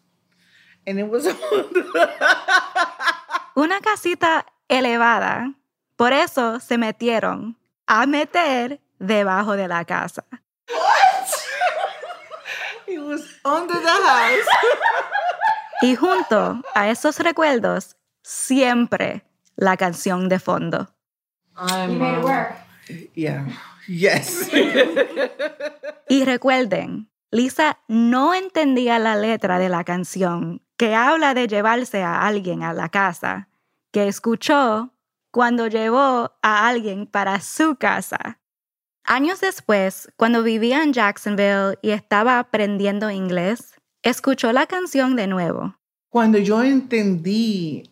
And 0.87 0.99
it 0.99 1.09
was 1.09 1.27
Una 3.57 3.81
casita 3.81 4.47
elevada. 4.69 5.55
Por 5.97 6.15
eso 6.15 6.59
se 6.59 6.79
metieron 6.79 7.57
a 7.87 8.07
meter 8.07 8.81
debajo 8.99 9.57
de 9.57 9.69
la 9.69 9.85
casa. 9.85 10.25
it 12.87 13.01
was 13.01 13.23
under 13.45 13.75
the 13.75 13.89
house. 13.89 14.47
Y 15.83 15.97
junto 15.97 16.63
a 16.75 16.89
esos 16.89 17.19
recuerdos, 17.19 17.97
siempre 18.23 19.23
la 19.57 19.77
canción 19.77 20.31
de 20.31 20.39
fondo. 20.39 20.89
I'm 21.57 21.99
made 21.99 22.19
it 22.19 22.25
work. 22.25 22.66
Yeah. 23.14 23.46
Yes. 23.87 24.51
Y 26.09 26.25
recuerden, 26.25 27.11
Lisa 27.33 27.81
no 27.88 28.33
entendía 28.33 29.01
la 29.01 29.16
letra 29.16 29.59
de 29.59 29.68
la 29.68 29.83
canción 29.83 30.62
que 30.77 30.94
habla 30.94 31.35
de 31.35 31.49
llevarse 31.49 32.03
a 32.03 32.27
alguien 32.27 32.62
a 32.62 32.72
la 32.72 32.90
casa, 32.90 33.49
que 33.90 34.07
escuchó 34.07 34.92
cuando 35.33 35.66
llevó 35.66 36.33
a 36.42 36.68
alguien 36.68 37.07
para 37.07 37.40
su 37.40 37.77
casa. 37.77 38.38
Años 39.05 39.40
después, 39.40 40.09
cuando 40.16 40.42
vivía 40.42 40.83
en 40.83 40.92
Jacksonville 40.92 41.79
y 41.83 41.90
estaba 41.90 42.38
aprendiendo 42.38 43.11
inglés, 43.11 43.75
escuchó 44.03 44.53
la 44.53 44.66
canción 44.66 45.16
de 45.16 45.27
nuevo. 45.27 45.77
Cuando 46.09 46.38
yo 46.38 46.62
entendí, 46.62 47.90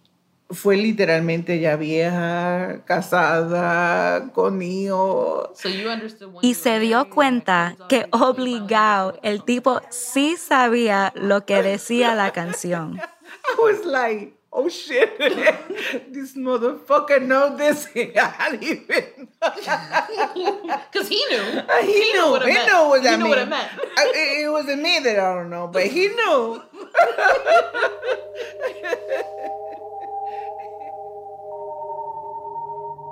fue 0.55 0.77
literalmente 0.77 1.61
ya 1.61 1.77
vieja, 1.77 2.81
casada, 2.87 4.31
con 4.33 4.63
hijos. 4.63 5.51
So 5.59 5.69
you 5.69 5.89
understood 5.91 6.33
when 6.33 6.45
Y 6.45 6.55
se 6.55 6.79
dio 6.81 7.09
cuenta 7.11 7.77
que 7.89 8.07
obligado 8.11 9.19
el 9.23 9.43
tipo 9.45 9.81
sí 9.91 10.37
sabía 10.37 11.13
lo 11.17 11.45
que 11.45 11.63
decía 11.63 12.15
la 12.15 12.33
canción. 12.33 12.99
I 13.59 13.61
was 13.61 13.85
like, 13.85 14.35
oh 14.51 14.69
shit, 14.69 15.19
this 16.13 16.37
motherfucker 16.37 17.21
know 17.21 17.57
this. 17.57 17.89
I 17.97 18.51
didn't 18.53 18.63
even. 18.63 19.29
Because 19.41 21.09
he 21.09 21.23
knew. 21.29 21.63
he, 21.83 22.13
knew. 22.13 22.31
what 22.31 22.43
it 22.43 22.49
he 22.49 22.55
meant. 22.55 22.67
knew 22.69 22.89
what 22.89 23.01
He 23.01 23.07
that 23.09 23.19
knew 23.19 23.29
what 23.29 23.39
it 23.39 23.49
meant. 23.49 23.69
I- 23.99 24.43
it 24.45 24.51
wasn't 24.51 24.83
me 24.83 25.01
that 25.01 25.19
I 25.19 25.35
don't 25.35 25.51
know, 25.51 25.67
but 25.67 25.83
he 25.87 26.09
knew. 26.09 26.63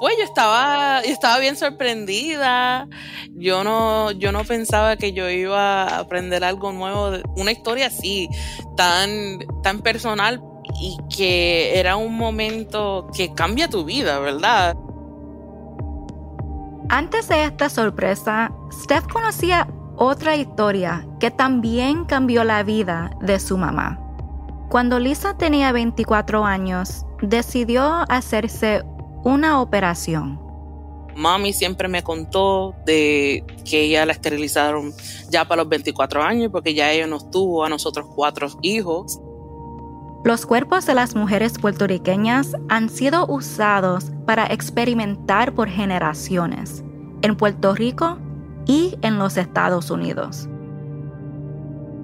Pues 0.02 0.16
yo 0.18 0.24
estaba, 0.24 0.98
estaba 0.98 1.38
bien 1.38 1.54
sorprendida. 1.54 2.88
Yo 3.36 3.62
no, 3.62 4.10
yo 4.10 4.32
no 4.32 4.42
pensaba 4.42 4.96
que 4.96 5.12
yo 5.12 5.30
iba 5.30 5.84
a 5.84 6.00
aprender 6.00 6.42
algo 6.42 6.72
nuevo, 6.72 7.18
una 7.36 7.52
historia 7.52 7.86
así, 7.86 8.28
tan, 8.76 9.38
tan 9.62 9.78
personal 9.78 10.42
y 10.80 10.96
que 11.16 11.78
era 11.78 11.94
un 11.94 12.16
momento 12.16 13.06
que 13.16 13.32
cambia 13.32 13.68
tu 13.68 13.84
vida, 13.84 14.18
¿verdad? 14.18 14.74
Antes 16.88 17.28
de 17.28 17.44
esta 17.44 17.68
sorpresa, 17.68 18.50
Steph 18.72 19.06
conocía 19.06 19.68
otra 19.96 20.34
historia 20.34 21.06
que 21.20 21.30
también 21.30 22.06
cambió 22.06 22.42
la 22.42 22.64
vida 22.64 23.12
de 23.20 23.38
su 23.38 23.56
mamá. 23.56 24.00
Cuando 24.68 24.98
Lisa 24.98 25.36
tenía 25.36 25.70
24 25.70 26.44
años, 26.44 27.06
decidió 27.20 28.04
hacerse 28.08 28.82
una 29.24 29.60
operación. 29.60 30.40
Mami 31.14 31.52
siempre 31.52 31.88
me 31.88 32.02
contó 32.02 32.74
de 32.86 33.44
que 33.64 33.82
ella 33.82 34.06
la 34.06 34.12
esterilizaron 34.12 34.92
ya 35.28 35.46
para 35.46 35.62
los 35.62 35.68
24 35.68 36.22
años 36.22 36.50
porque 36.50 36.74
ya 36.74 36.90
ella 36.90 37.06
nos 37.06 37.30
tuvo 37.30 37.64
a 37.64 37.68
nosotros 37.68 38.06
cuatro 38.14 38.48
hijos. 38.62 39.20
Los 40.24 40.46
cuerpos 40.46 40.86
de 40.86 40.94
las 40.94 41.14
mujeres 41.14 41.58
puertorriqueñas 41.58 42.52
han 42.68 42.88
sido 42.88 43.26
usados 43.26 44.12
para 44.24 44.46
experimentar 44.46 45.52
por 45.52 45.68
generaciones 45.68 46.84
en 47.22 47.36
Puerto 47.36 47.74
Rico 47.74 48.18
y 48.66 48.96
en 49.02 49.18
los 49.18 49.36
Estados 49.36 49.90
Unidos. 49.90 50.48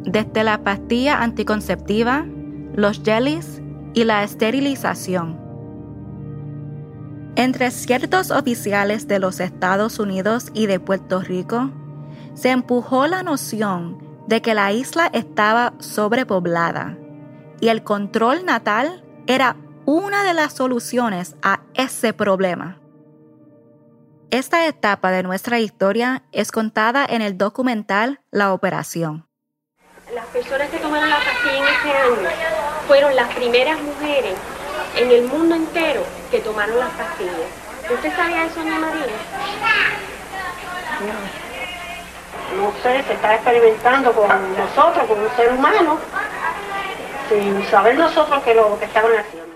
Desde 0.04 0.42
la 0.42 0.62
pastilla 0.64 1.22
anticonceptiva, 1.22 2.26
los 2.74 3.02
jellies 3.02 3.62
y 3.94 4.04
la 4.04 4.24
esterilización. 4.24 5.47
Entre 7.38 7.70
ciertos 7.70 8.32
oficiales 8.32 9.06
de 9.06 9.20
los 9.20 9.38
Estados 9.38 10.00
Unidos 10.00 10.48
y 10.54 10.66
de 10.66 10.80
Puerto 10.80 11.20
Rico, 11.20 11.70
se 12.34 12.50
empujó 12.50 13.06
la 13.06 13.22
noción 13.22 14.24
de 14.26 14.42
que 14.42 14.54
la 14.54 14.72
isla 14.72 15.08
estaba 15.12 15.72
sobrepoblada 15.78 16.98
y 17.60 17.68
el 17.68 17.84
control 17.84 18.44
natal 18.44 19.04
era 19.28 19.54
una 19.84 20.24
de 20.24 20.34
las 20.34 20.54
soluciones 20.54 21.36
a 21.40 21.60
ese 21.74 22.12
problema. 22.12 22.80
Esta 24.32 24.66
etapa 24.66 25.12
de 25.12 25.22
nuestra 25.22 25.60
historia 25.60 26.24
es 26.32 26.50
contada 26.50 27.06
en 27.08 27.22
el 27.22 27.38
documental 27.38 28.18
La 28.32 28.52
Operación. 28.52 29.28
Las 30.12 30.26
personas 30.26 30.70
que 30.70 30.78
tomaron 30.78 31.08
la 31.08 31.18
pastilla 31.18 31.58
en 31.58 31.64
ese 31.64 31.98
año 31.98 32.30
fueron 32.88 33.14
las 33.14 33.32
primeras 33.32 33.80
mujeres 33.80 34.34
en 34.98 35.10
el 35.12 35.22
mundo 35.28 35.54
entero 35.54 36.02
que 36.30 36.40
tomaron 36.40 36.78
las 36.78 36.90
pastillas. 36.90 37.34
¿Usted 37.90 38.14
sabía 38.16 38.44
eso, 38.44 38.60
Ana 38.60 38.78
María? 38.80 39.06
No 42.56 42.72
sé, 42.82 43.02
se 43.04 43.12
está 43.12 43.34
experimentando 43.36 44.12
con 44.12 44.28
nosotros, 44.56 45.06
con 45.06 45.20
un 45.20 45.30
ser 45.36 45.52
humano, 45.52 45.98
sin 47.28 47.64
saber 47.66 47.96
nosotros 47.96 48.42
qué 48.42 48.50
es 48.50 48.56
lo 48.56 48.78
que 48.78 48.86
estaban 48.86 49.12
haciendo. 49.12 49.48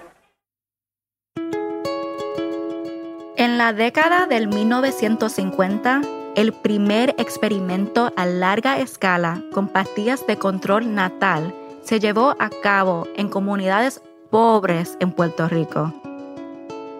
En 3.36 3.58
la 3.58 3.72
década 3.72 4.26
del 4.26 4.46
1950, 4.46 6.02
el 6.36 6.52
primer 6.52 7.14
experimento 7.18 8.12
a 8.16 8.26
larga 8.26 8.78
escala 8.78 9.42
con 9.52 9.68
pastillas 9.68 10.24
de 10.26 10.38
control 10.38 10.94
natal 10.94 11.52
se 11.82 11.98
llevó 11.98 12.36
a 12.38 12.48
cabo 12.62 13.08
en 13.16 13.28
comunidades 13.28 14.00
pobres 14.32 14.96
en 14.98 15.12
Puerto 15.12 15.46
Rico. 15.46 15.92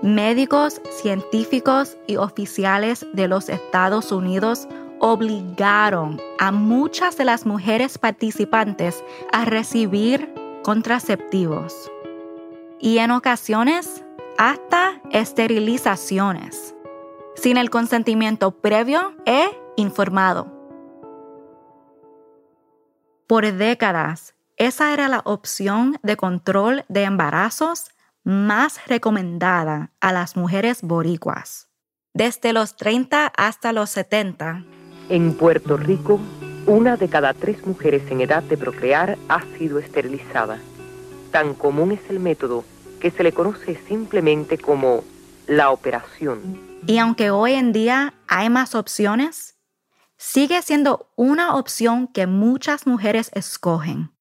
Médicos, 0.03 0.83
científicos 0.91 1.97
y 2.07 2.17
oficiales 2.17 3.07
de 3.15 3.27
los 3.27 3.49
Estados 3.49 4.13
Unidos 4.13 4.69
obligaron 5.01 6.21
a 6.39 6.53
muchas 6.53 7.17
de 7.17 7.25
las 7.25 7.47
mujeres 7.47 7.97
participantes 7.97 9.03
a 9.33 9.47
recibir 9.47 10.33
contraceptivos 10.63 11.91
y 12.79 12.99
en 12.99 13.11
ocasiones 13.11 14.05
hasta 14.37 15.01
esterilizaciones, 15.11 16.75
sin 17.35 17.57
el 17.57 17.71
consentimiento 17.71 18.51
previo 18.51 19.15
e 19.25 19.47
informado. 19.77 20.53
Por 23.27 23.51
décadas, 23.51 24.35
esa 24.67 24.93
era 24.93 25.09
la 25.09 25.23
opción 25.25 25.99
de 26.05 26.17
control 26.17 26.85
de 26.89 27.03
embarazos 27.03 27.91
más 28.23 28.87
recomendada 28.87 29.91
a 30.01 30.13
las 30.13 30.37
mujeres 30.37 30.83
boricuas. 30.83 31.69
Desde 32.15 32.53
los 32.53 32.77
30 32.77 33.27
hasta 33.27 33.73
los 33.73 33.91
70. 33.91 34.65
En 35.09 35.37
Puerto 35.37 35.77
Rico, 35.77 36.21
una 36.67 36.97
de 36.97 37.09
cada 37.09 37.35
tres 37.35 37.67
mujeres 37.67 38.09
en 38.11 38.21
edad 38.21 38.45
de 38.45 38.57
procrear 38.57 39.19
ha 39.29 39.43
sido 39.59 39.81
esterilizada. 39.81 40.61
Tan 41.33 41.55
común 41.55 41.91
es 41.91 42.09
el 42.09 42.21
método 42.21 42.65
que 43.01 43.11
se 43.11 43.25
le 43.25 43.33
conoce 43.33 43.81
simplemente 43.89 44.59
como 44.59 45.03
la 45.49 45.73
operación. 45.73 46.61
Y 46.87 46.99
aunque 46.99 47.33
hoy 47.33 47.55
en 47.55 47.73
día 47.73 48.15
hay 48.29 48.49
más 48.49 48.77
opciones, 48.77 49.57
sigue 50.17 50.63
siendo 50.63 51.11
una 51.17 51.57
opción 51.57 52.07
que 52.07 52.29
muchas 52.29 52.87
mujeres 52.87 53.33
escogen. 53.35 54.13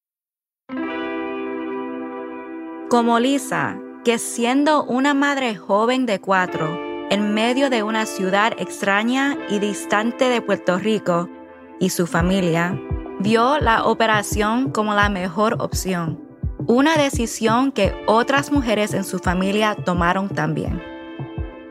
Como 2.91 3.21
Lisa, 3.21 3.80
que 4.04 4.17
siendo 4.17 4.84
una 4.84 5.13
madre 5.13 5.56
joven 5.56 6.06
de 6.06 6.19
cuatro, 6.19 6.77
en 7.10 7.34
medio 7.34 7.69
de 7.69 7.84
una 7.84 8.06
ciudad 8.06 8.51
extraña 8.58 9.38
y 9.49 9.60
distante 9.60 10.25
de 10.27 10.41
Puerto 10.41 10.77
Rico 10.77 11.30
y 11.80 11.91
su 11.91 12.06
familia, 12.06 12.77
vio 13.19 13.60
la 13.60 13.86
operación 13.86 14.71
como 14.71 14.93
la 14.93 15.08
mejor 15.08 15.62
opción, 15.62 16.19
una 16.67 16.97
decisión 16.97 17.71
que 17.71 17.93
otras 18.08 18.51
mujeres 18.51 18.93
en 18.93 19.06
su 19.06 19.19
familia 19.19 19.73
tomaron 19.73 20.27
también. 20.27 20.84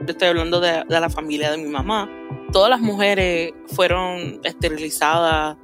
Estoy 0.08 0.28
hablando 0.28 0.58
de, 0.58 0.84
de 0.88 1.00
la 1.00 1.10
familia 1.10 1.50
de 1.50 1.58
mi 1.58 1.68
mamá. 1.68 2.08
Todas 2.50 2.70
las 2.70 2.80
mujeres 2.80 3.52
fueron 3.66 4.40
esterilizadas 4.42 5.58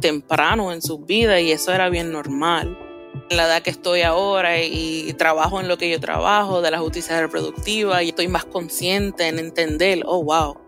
temprano 0.00 0.72
en 0.72 0.82
sus 0.82 1.06
vidas 1.06 1.40
y 1.40 1.52
eso 1.52 1.72
era 1.72 1.88
bien 1.88 2.10
normal 2.10 2.76
la 3.30 3.46
edad 3.46 3.62
que 3.62 3.70
estoy 3.70 4.02
ahora 4.02 4.62
y 4.62 5.12
trabajo 5.14 5.60
en 5.60 5.68
lo 5.68 5.78
que 5.78 5.90
yo 5.90 6.00
trabajo 6.00 6.62
de 6.62 6.70
la 6.70 6.78
justicia 6.78 7.20
reproductiva 7.20 8.02
y 8.02 8.10
estoy 8.10 8.28
más 8.28 8.44
consciente 8.44 9.28
en 9.28 9.38
entender, 9.38 10.02
oh 10.06 10.22
wow, 10.22 10.58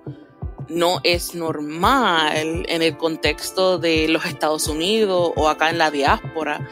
no 0.68 1.00
es 1.02 1.34
normal 1.34 2.64
en 2.68 2.82
el 2.82 2.96
contexto 2.96 3.78
de 3.78 4.08
los 4.08 4.24
Estados 4.24 4.68
Unidos 4.68 5.32
o 5.36 5.48
acá 5.48 5.70
en 5.70 5.78
la 5.78 5.90
diáspora 5.90 6.68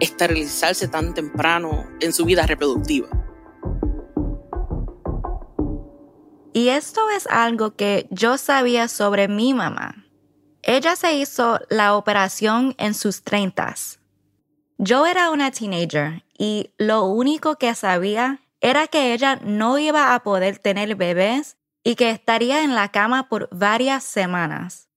esterilizarse 0.00 0.88
tan 0.88 1.14
temprano 1.14 1.86
en 2.00 2.12
su 2.12 2.24
vida 2.24 2.46
reproductiva. 2.46 3.08
Y 6.54 6.68
esto 6.68 7.00
es 7.16 7.26
algo 7.28 7.76
que 7.76 8.06
yo 8.10 8.36
sabía 8.36 8.88
sobre 8.88 9.28
mi 9.28 9.54
mamá. 9.54 10.06
Ella 10.62 10.96
se 10.96 11.14
hizo 11.14 11.60
la 11.70 11.96
operación 11.96 12.74
en 12.78 12.94
sus 12.94 13.22
treintas 13.22 14.01
yo 14.84 15.06
era 15.06 15.30
una 15.30 15.52
teenager 15.52 16.24
y 16.36 16.74
lo 16.76 17.04
único 17.04 17.56
que 17.56 17.72
sabía 17.76 18.40
era 18.60 18.88
que 18.88 19.12
ella 19.12 19.36
no 19.36 19.78
iba 19.78 20.12
a 20.12 20.24
poder 20.24 20.58
tener 20.58 20.96
bebés 20.96 21.56
y 21.84 21.94
que 21.94 22.10
estaría 22.10 22.64
en 22.64 22.74
la 22.74 22.90
cama 22.90 23.28
por 23.28 23.48
varias 23.52 24.02
semanas. 24.02 24.88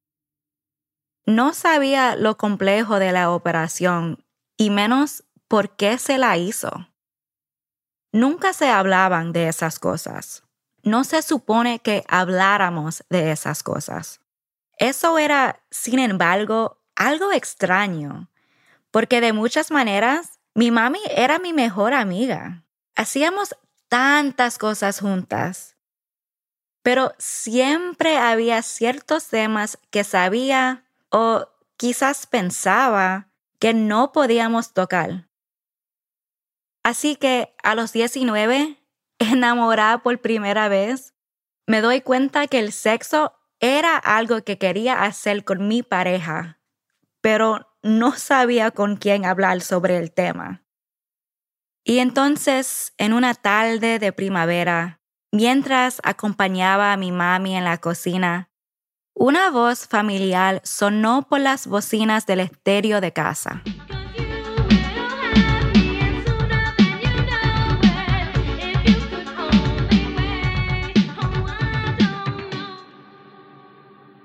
No 1.27 1.53
sabía 1.53 2.15
lo 2.15 2.35
complejo 2.35 2.97
de 2.97 3.11
la 3.11 3.29
operación 3.29 4.25
y 4.57 4.71
menos 4.71 5.23
por 5.47 5.75
qué 5.75 5.99
se 5.99 6.17
la 6.17 6.35
hizo. 6.37 6.87
Nunca 8.11 8.53
se 8.53 8.69
hablaban 8.69 9.33
de 9.33 9.49
esas 9.49 9.77
cosas. 9.77 10.41
No 10.81 11.03
se 11.03 11.21
supone 11.21 11.77
que 11.77 12.03
habláramos 12.07 13.03
de 13.09 13.31
esas 13.31 13.61
cosas. 13.61 14.19
Eso 14.79 15.19
era, 15.19 15.63
sin 15.69 15.99
embargo, 15.99 16.81
algo 16.95 17.31
extraño 17.31 18.29
porque 18.95 19.19
de 19.19 19.33
muchas 19.33 19.71
maneras 19.71 20.39
mi 20.53 20.71
mami 20.71 21.01
era 21.13 21.37
mi 21.37 21.51
mejor 21.51 21.93
amiga. 21.93 22.63
Hacíamos 22.95 23.53
tantas 23.89 24.57
cosas 24.57 25.01
juntas. 25.01 25.75
Pero 26.81 27.13
siempre 27.17 28.15
había 28.15 28.61
ciertos 28.61 29.27
temas 29.27 29.77
que 29.91 30.05
sabía 30.05 30.85
o 31.09 31.45
quizás 31.75 32.25
pensaba 32.25 33.27
que 33.59 33.73
no 33.73 34.13
podíamos 34.13 34.71
tocar. 34.71 35.27
Así 36.81 37.17
que 37.17 37.53
a 37.63 37.75
los 37.75 37.91
19, 37.91 38.81
enamorada 39.19 40.03
por 40.03 40.21
primera 40.21 40.69
vez, 40.69 41.13
me 41.67 41.81
doy 41.81 41.99
cuenta 41.99 42.47
que 42.47 42.59
el 42.59 42.71
sexo 42.71 43.33
era 43.59 43.97
algo 43.97 44.41
que 44.45 44.57
quería 44.57 45.03
hacer 45.03 45.43
con 45.43 45.67
mi 45.67 45.83
pareja, 45.83 46.61
pero 47.19 47.74
no 47.85 48.13
sabía 48.13 48.71
con 48.71 48.95
quién 48.95 49.25
hablar 49.25 49.61
sobre 49.61 49.97
el 49.97 50.11
tema. 50.11 50.63
Y 51.83 51.99
entonces, 51.99 52.93
en 52.97 53.13
una 53.13 53.35
tarde 53.35 53.99
de 53.99 54.11
primavera, 54.11 55.01
mientras 55.31 56.01
acompañaba 56.03 56.93
a 56.93 56.97
mi 56.97 57.11
mami 57.11 57.55
en 57.55 57.63
la 57.63 57.77
cocina, 57.77 58.49
una 59.13 59.51
voz 59.51 59.87
familiar 59.87 60.61
sonó 60.63 61.27
por 61.29 61.41
las 61.41 61.67
bocinas 61.67 62.25
del 62.25 62.39
estéreo 62.39 63.01
de 63.01 63.13
casa. 63.13 63.61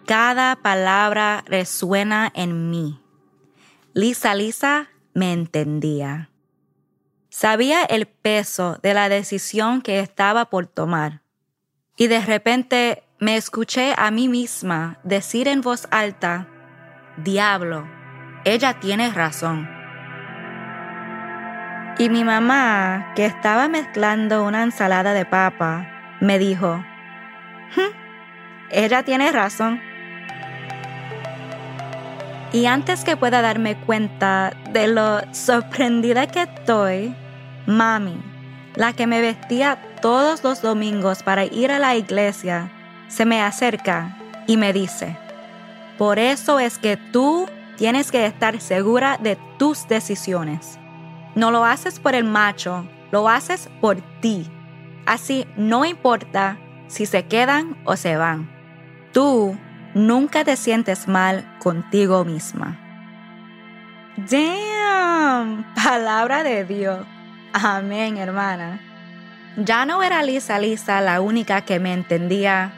Cada 0.07 0.57
palabra 0.57 1.45
resuena 1.47 2.32
en 2.34 2.70
mí. 2.70 3.01
Lisa 4.01 4.34
Lisa 4.34 4.88
me 5.12 5.34
entendía. 5.34 6.30
Sabía 7.28 7.84
el 7.84 8.07
peso 8.07 8.78
de 8.82 8.94
la 8.94 9.11
decisión 9.11 9.82
que 9.82 10.01
estaba 10.01 10.46
por 10.46 10.66
tomar. 10.66 11.20
Y 11.98 12.07
de 12.07 12.22
repente 12.22 13.03
me 13.18 13.36
escuché 13.36 13.92
a 13.98 14.11
mí 14.11 14.26
misma 14.26 14.98
decir 15.03 15.48
en 15.48 15.61
voz 15.61 15.86
alta, 15.90 16.48
Diablo, 17.18 17.86
ella 18.46 18.80
tiene 18.80 19.11
razón. 19.11 19.68
Y 21.98 22.09
mi 22.09 22.24
mamá, 22.24 23.12
que 23.14 23.26
estaba 23.26 23.68
mezclando 23.68 24.44
una 24.44 24.62
ensalada 24.62 25.12
de 25.12 25.26
papa, 25.26 25.86
me 26.22 26.38
dijo, 26.38 26.82
hm, 27.76 27.92
ella 28.70 29.03
tiene 29.03 29.30
razón. 29.30 29.89
Y 32.53 32.66
antes 32.66 33.05
que 33.05 33.16
pueda 33.16 33.42
darme 33.42 33.76
cuenta 33.76 34.53
de 34.72 34.88
lo 34.88 35.20
sorprendida 35.32 36.26
que 36.26 36.42
estoy, 36.42 37.14
mami, 37.66 38.20
la 38.74 38.92
que 38.92 39.07
me 39.07 39.20
vestía 39.20 39.78
todos 40.03 40.42
los 40.42 40.61
domingos 40.61 41.22
para 41.22 41.44
ir 41.44 41.70
a 41.70 41.78
la 41.78 41.94
iglesia, 41.94 42.70
se 43.07 43.24
me 43.24 43.40
acerca 43.40 44.16
y 44.48 44.57
me 44.57 44.72
dice, 44.72 45.16
por 45.96 46.18
eso 46.18 46.59
es 46.59 46.78
que 46.78 46.96
tú 46.96 47.46
tienes 47.76 48.11
que 48.11 48.26
estar 48.26 48.61
segura 48.61 49.16
de 49.20 49.36
tus 49.59 49.86
decisiones. 49.86 50.78
No 51.36 51.53
lo 51.53 51.64
haces 51.64 52.01
por 52.01 52.16
el 52.16 52.24
macho, 52.24 52.84
lo 53.12 53.28
haces 53.28 53.68
por 53.80 54.01
ti. 54.20 54.51
Así 55.07 55.46
no 55.57 55.84
importa 55.84 56.59
si 56.88 57.07
se 57.07 57.26
quedan 57.26 57.76
o 57.84 57.96
se 57.96 58.16
van. 58.16 58.51
Tú 59.12 59.57
nunca 60.07 60.44
te 60.44 60.57
sientes 60.57 61.09
mal 61.09 61.44
contigo 61.59 62.24
misma. 62.24 62.78
Damn, 64.16 65.64
palabra 65.74 66.42
de 66.42 66.64
Dios. 66.64 67.07
Amén, 67.53 68.16
hermana. 68.16 68.80
Ya 69.57 69.84
no 69.84 70.03
era 70.03 70.22
Lisa 70.22 70.59
Lisa 70.59 71.01
la 71.01 71.20
única 71.20 71.62
que 71.62 71.80
me 71.80 71.92
entendía. 71.92 72.72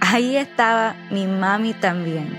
Ahí 0.00 0.36
estaba 0.36 0.94
mi 1.10 1.26
mami 1.26 1.74
también. 1.74 2.38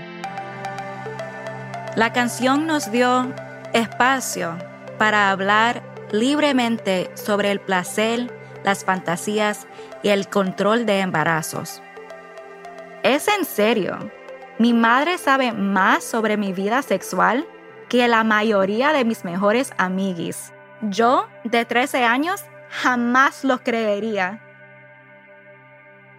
La 1.96 2.12
canción 2.12 2.66
nos 2.66 2.90
dio 2.92 3.34
espacio 3.72 4.56
para 4.98 5.30
hablar 5.30 5.82
libremente 6.12 7.10
sobre 7.14 7.50
el 7.50 7.60
placer, 7.60 8.32
las 8.64 8.84
fantasías 8.84 9.66
y 10.02 10.08
el 10.08 10.28
control 10.28 10.86
de 10.86 11.00
embarazos. 11.00 11.82
Es 13.02 13.28
en 13.28 13.44
serio. 13.44 13.98
Mi 14.60 14.74
madre 14.74 15.16
sabe 15.16 15.52
más 15.52 16.04
sobre 16.04 16.36
mi 16.36 16.52
vida 16.52 16.82
sexual 16.82 17.48
que 17.88 18.06
la 18.08 18.24
mayoría 18.24 18.92
de 18.92 19.06
mis 19.06 19.24
mejores 19.24 19.72
amiguis. 19.78 20.52
Yo, 20.82 21.26
de 21.44 21.64
13 21.64 22.04
años, 22.04 22.44
jamás 22.68 23.42
lo 23.42 23.60
creería. 23.60 24.42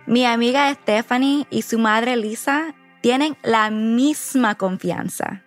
Mi 0.08 0.26
amiga 0.26 0.74
Stephanie 0.74 1.46
y 1.52 1.62
su 1.62 1.78
madre 1.78 2.16
Lisa 2.16 2.74
tienen 3.02 3.38
la 3.44 3.70
misma 3.70 4.56
confianza. 4.56 5.44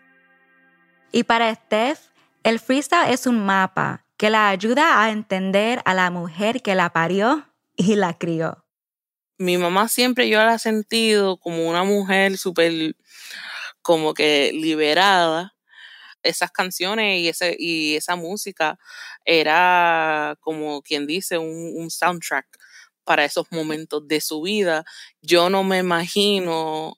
Y 1.10 1.24
para 1.24 1.52
Steph, 1.52 1.98
el 2.44 2.60
freestyle 2.60 3.12
es 3.12 3.26
un 3.26 3.44
mapa 3.44 4.04
que 4.16 4.30
la 4.30 4.48
ayuda 4.50 5.02
a 5.02 5.10
entender 5.10 5.82
a 5.84 5.94
la 5.94 6.12
mujer 6.12 6.62
que 6.62 6.76
la 6.76 6.90
parió 6.90 7.44
y 7.74 7.96
la 7.96 8.14
crió. 8.14 8.63
Mi 9.38 9.58
mamá 9.58 9.88
siempre 9.88 10.28
yo 10.28 10.38
la 10.38 10.54
he 10.54 10.58
sentido 10.58 11.38
como 11.38 11.68
una 11.68 11.82
mujer 11.84 12.38
súper 12.38 12.96
como 13.82 14.14
que 14.14 14.52
liberada. 14.54 15.54
Esas 16.22 16.50
canciones 16.52 17.20
y, 17.20 17.32
y 17.58 17.96
esa 17.96 18.16
música 18.16 18.78
era 19.24 20.36
como 20.40 20.82
quien 20.82 21.06
dice 21.06 21.38
un, 21.38 21.72
un 21.76 21.90
soundtrack 21.90 22.46
para 23.04 23.24
esos 23.26 23.46
momentos 23.52 24.08
de 24.08 24.20
su 24.20 24.42
vida. 24.42 24.84
Yo 25.22 25.50
no 25.50 25.64
me 25.64 25.78
imagino 25.78 26.96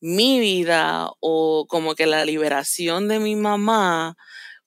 mi 0.00 0.40
vida 0.40 1.10
o 1.20 1.66
como 1.68 1.94
que 1.94 2.06
la 2.06 2.24
liberación 2.24 3.08
de 3.08 3.20
mi 3.20 3.36
mamá 3.36 4.16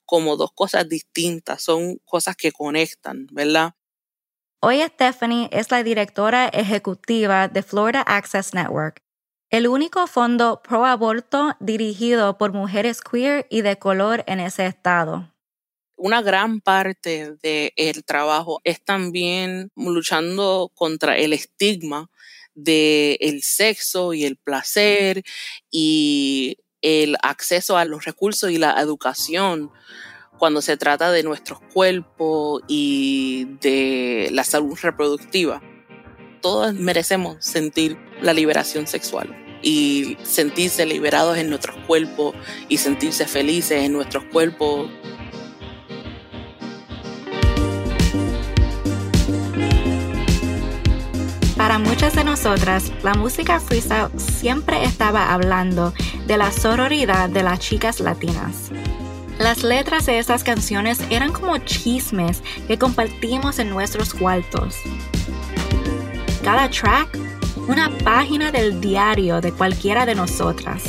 como 0.05 0.37
dos 0.37 0.51
cosas 0.53 0.89
distintas, 0.89 1.63
son 1.63 1.97
cosas 2.05 2.35
que 2.35 2.51
conectan, 2.51 3.27
¿verdad? 3.31 3.73
Hoy 4.65 4.81
Stephanie 4.81 5.49
es 5.51 5.71
la 5.71 5.83
directora 5.83 6.47
ejecutiva 6.47 7.49
de 7.49 7.63
Florida 7.63 7.99
Access 7.99 8.53
Network, 8.53 9.03
el 9.49 9.67
único 9.67 10.07
fondo 10.07 10.61
pro 10.63 10.85
aborto 10.85 11.57
dirigido 11.59 12.37
por 12.37 12.53
mujeres 12.53 13.01
queer 13.01 13.45
y 13.49 13.59
de 13.59 13.77
color 13.77 14.23
en 14.25 14.39
ese 14.39 14.65
estado. 14.65 15.29
Una 15.97 16.21
gran 16.21 16.61
parte 16.61 17.35
del 17.43 18.05
trabajo 18.05 18.61
es 18.63 18.81
también 18.81 19.69
luchando 19.75 20.71
contra 20.75 21.17
el 21.17 21.33
estigma 21.33 22.09
del 22.55 23.17
el 23.19 23.43
sexo 23.43 24.13
y 24.13 24.23
el 24.23 24.37
placer 24.37 25.23
y 25.69 26.57
el 26.81 27.17
acceso 27.21 27.75
a 27.75 27.83
los 27.83 28.05
recursos 28.05 28.49
y 28.49 28.59
la 28.59 28.79
educación 28.79 29.71
cuando 30.43 30.61
se 30.61 30.75
trata 30.75 31.09
de 31.09 31.23
nuestros 31.23 31.61
cuerpos 31.73 32.63
y 32.67 33.45
de 33.61 34.27
la 34.33 34.43
salud 34.43 34.77
reproductiva. 34.81 35.61
Todos 36.41 36.73
merecemos 36.73 37.37
sentir 37.39 37.97
la 38.21 38.33
liberación 38.33 38.85
sexual 38.85 39.33
y 39.61 40.17
sentirse 40.23 40.85
liberados 40.85 41.37
en 41.37 41.49
nuestros 41.49 41.77
cuerpos 41.87 42.35
y 42.67 42.75
sentirse 42.75 43.25
felices 43.25 43.83
en 43.83 43.93
nuestros 43.93 44.25
cuerpos. 44.25 44.89
Para 51.55 51.79
muchas 51.79 52.15
de 52.15 52.25
nosotras, 52.25 52.91
la 53.01 53.13
música 53.13 53.61
freestyle 53.61 54.09
siempre 54.17 54.83
estaba 54.83 55.33
hablando 55.33 55.93
de 56.27 56.35
la 56.35 56.51
sororidad 56.51 57.29
de 57.29 57.43
las 57.43 57.59
chicas 57.59 58.01
latinas. 58.01 58.73
Las 59.43 59.61
letras 59.61 60.05
de 60.05 60.19
esas 60.19 60.41
canciones 60.41 61.01
eran 61.09 61.33
como 61.33 61.57
chismes 61.57 62.41
que 62.65 62.79
compartimos 62.79 63.59
en 63.59 63.69
nuestros 63.69 64.13
cuartos. 64.13 64.77
Cada 66.45 66.69
track, 66.69 67.19
una 67.67 67.89
página 68.05 68.53
del 68.53 68.79
diario 68.79 69.41
de 69.41 69.51
cualquiera 69.51 70.05
de 70.05 70.15
nosotras. 70.15 70.83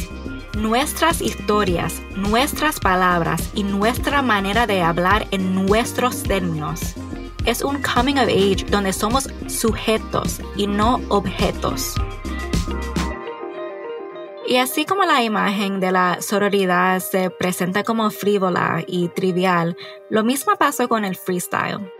Nuestras 0.56 1.20
historias, 1.20 2.00
nuestras 2.14 2.78
palabras 2.78 3.42
y 3.54 3.64
nuestra 3.64 4.22
manera 4.22 4.68
de 4.68 4.82
hablar 4.82 5.26
en 5.32 5.52
nuestros 5.56 6.22
términos 6.22 6.94
es 7.46 7.60
un 7.60 7.82
coming 7.82 8.18
of 8.18 8.28
age 8.28 8.64
donde 8.70 8.92
somos 8.92 9.28
sujetos 9.48 10.40
y 10.56 10.68
no 10.68 11.00
objetos. 11.08 11.96
Y 14.46 14.58
así 14.58 14.84
como 14.84 15.04
la 15.04 15.22
imagen 15.22 15.80
de 15.80 15.90
la 15.90 16.20
sororidad 16.20 17.00
se 17.00 17.30
presenta 17.30 17.82
como 17.82 18.10
frívola 18.10 18.84
y 18.86 19.08
trivial, 19.08 19.74
lo 20.10 20.22
mismo 20.22 20.54
pasó 20.58 20.86
con 20.86 21.06
el 21.06 21.16
freestyle. 21.16 21.90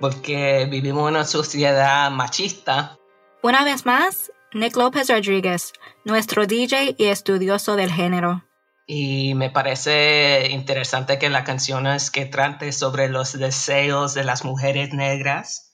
Porque 0.00 0.66
vivimos 0.68 1.08
en 1.08 1.16
una 1.16 1.24
sociedad 1.24 2.10
machista. 2.10 2.98
Una 3.40 3.64
vez 3.64 3.86
más, 3.86 4.32
Nick 4.52 4.76
López 4.76 5.08
Rodríguez, 5.08 5.72
nuestro 6.04 6.46
DJ 6.46 6.96
y 6.98 7.04
estudioso 7.04 7.76
del 7.76 7.92
género. 7.92 8.42
Y 8.84 9.34
me 9.34 9.50
parece 9.50 10.48
interesante 10.50 11.20
que 11.20 11.30
la 11.30 11.44
canción 11.44 11.86
es 11.86 12.10
que 12.10 12.26
trate 12.26 12.72
sobre 12.72 13.08
los 13.10 13.38
deseos 13.38 14.12
de 14.14 14.24
las 14.24 14.44
mujeres 14.44 14.92
negras 14.92 15.72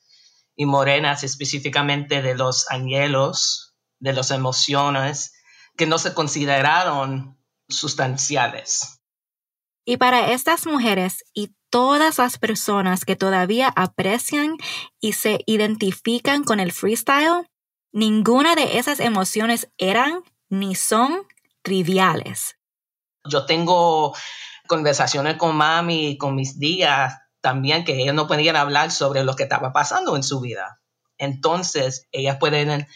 y 0.57 0.67
morenas, 0.67 1.25
específicamente 1.25 2.21
de 2.21 2.35
los 2.35 2.71
anhelos, 2.71 3.75
de 3.99 4.13
las 4.13 4.31
emociones 4.31 5.33
que 5.79 5.87
no 5.87 5.97
se 5.99 6.13
consideraron 6.13 7.39
sustanciales. 7.69 9.01
Y 9.87 9.97
para 9.97 10.33
estas 10.33 10.67
mujeres 10.67 11.25
y 11.33 11.55
todas 11.71 12.19
las 12.19 12.39
personas 12.39 13.05
que 13.05 13.17
todavía 13.17 13.73
aprecian 13.75 14.57
y 15.01 15.13
se 15.15 15.41
identifican 15.47 16.45
con 16.45 16.61
el 16.61 16.73
freestyle, 16.73 17.49
ninguna 17.93 18.55
de 18.55 18.79
esas 18.79 19.01
emociones 19.01 19.71
eran 19.79 20.23
ni 20.51 20.75
son 20.75 21.27
triviales. 21.63 22.59
Yo 23.25 23.47
tengo 23.47 24.15
conversaciones 24.67 25.37
con 25.37 25.57
mami 25.57 26.09
y 26.09 26.19
con 26.19 26.35
mis 26.35 26.59
días 26.59 27.15
también 27.41 27.85
que 27.85 28.03
ellas 28.03 28.15
no 28.15 28.27
podían 28.27 28.57
hablar 28.57 28.91
sobre 28.91 29.23
lo 29.23 29.37
que 29.37 29.45
estaba 29.45 29.73
pasando 29.73 30.17
en 30.17 30.23
su 30.23 30.41
vida. 30.41 30.81
Entonces, 31.19 32.09
ellas 32.11 32.37
pueden 32.39 32.87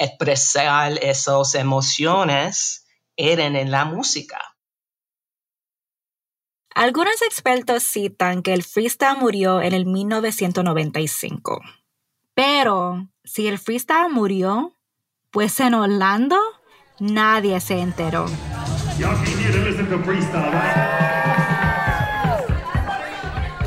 expresar 0.00 0.98
esas 1.02 1.54
emociones 1.54 2.86
eran 3.16 3.54
en 3.54 3.70
la 3.70 3.84
música. 3.84 4.40
Algunos 6.74 7.20
expertos 7.22 7.82
citan 7.82 8.42
que 8.42 8.54
el 8.54 8.62
freestyle 8.62 9.18
murió 9.18 9.60
en 9.60 9.74
el 9.74 9.84
1995. 9.84 11.60
Pero 12.34 13.08
si 13.24 13.46
el 13.46 13.58
freestyle 13.58 14.10
murió, 14.10 14.74
pues 15.30 15.60
en 15.60 15.74
Orlando 15.74 16.38
nadie 16.98 17.60
se 17.60 17.80
enteró. 17.80 18.24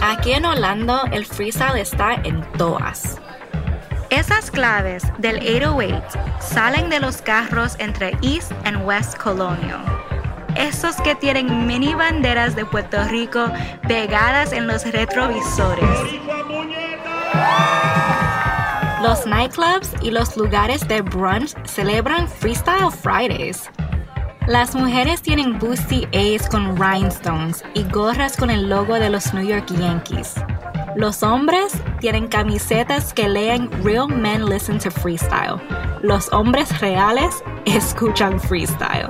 Aquí 0.01 0.31
en 0.31 0.45
Orlando 0.45 1.03
el 1.11 1.25
freestyle 1.25 1.79
está 1.79 2.15
en 2.15 2.41
todas. 2.53 3.22
Esas 4.14 4.51
claves 4.51 5.01
del 5.18 5.38
808 5.38 6.05
salen 6.39 6.88
de 6.88 6.99
los 6.99 7.20
carros 7.24 7.76
entre 7.80 8.16
East 8.22 8.51
and 8.64 8.86
West 8.86 9.18
Colonial. 9.18 9.84
Esos 10.55 10.95
que 10.97 11.16
tienen 11.16 11.66
mini 11.66 11.95
banderas 11.95 12.55
de 12.55 12.64
Puerto 12.64 13.03
Rico 13.05 13.51
pegadas 13.88 14.53
en 14.53 14.68
los 14.68 14.86
retrovisores. 14.86 15.89
Los 19.01 19.26
nightclubs 19.26 19.89
y 20.03 20.11
los 20.11 20.38
lugares 20.38 20.88
de 20.88 21.01
brunch 21.01 21.55
celebran 21.66 22.28
Freestyle 22.28 22.91
Fridays. 22.91 23.68
Las 24.45 24.76
mujeres 24.76 25.24
tienen 25.24 25.57
Boosty 25.57 26.07
A's 26.14 26.47
con 26.47 26.78
rhinestones 26.78 27.64
y 27.74 27.84
gorras 27.86 28.38
con 28.38 28.51
el 28.51 28.70
logo 28.70 28.93
de 28.93 29.09
los 29.09 29.34
New 29.34 29.43
York 29.43 29.66
Yankees. 29.72 30.36
Los 30.96 31.24
hombres 31.24 31.74
tienen 32.00 32.28
camisetas 32.28 33.14
que 33.14 33.28
leen 33.28 33.70
Real 33.84 34.08
Men 34.08 34.46
Listen 34.46 34.78
to 34.78 34.91
Freestyle. 34.91 35.60
Los 36.04 36.32
hombres 36.32 36.80
reales 36.82 37.44
escuchan 37.66 38.39
freestyle. 38.39 39.10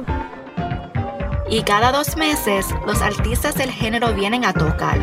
Y 1.50 1.62
cada 1.64 1.92
dos 1.92 2.16
meses 2.16 2.74
los 2.88 3.02
artistas 3.02 3.56
del 3.56 3.70
género 3.70 4.14
vienen 4.14 4.46
a 4.46 4.54
tocar. 4.54 4.98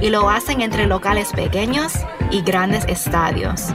Y 0.00 0.08
lo 0.08 0.30
hacen 0.30 0.62
entre 0.62 0.86
locales 0.86 1.32
pequeños 1.32 1.92
y 2.30 2.40
grandes 2.40 2.86
estadios. 2.86 3.66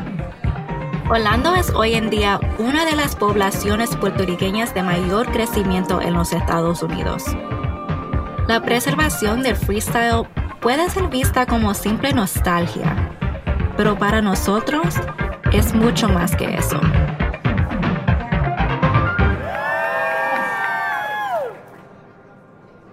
Orlando 1.08 1.54
es 1.54 1.70
hoy 1.70 1.94
en 1.94 2.10
día 2.10 2.40
una 2.58 2.86
de 2.86 2.96
las 2.96 3.16
poblaciones 3.16 3.96
puertorriqueñas 3.98 4.74
de 4.74 4.82
mayor 4.82 5.32
crecimiento 5.32 6.02
en 6.02 6.16
los 6.16 6.34
Estados 6.34 6.82
Unidos. 6.82 7.24
La 8.48 8.62
preservación 8.62 9.44
del 9.44 9.56
freestyle 9.56 10.28
puede 10.66 10.90
ser 10.90 11.10
vista 11.10 11.46
como 11.46 11.76
simple 11.76 12.12
nostalgia, 12.12 13.16
pero 13.78 14.00
para 14.00 14.20
nosotros 14.24 14.96
es 15.54 15.76
mucho 15.76 16.10
más 16.10 16.36
que 16.36 16.56
eso. 16.56 16.82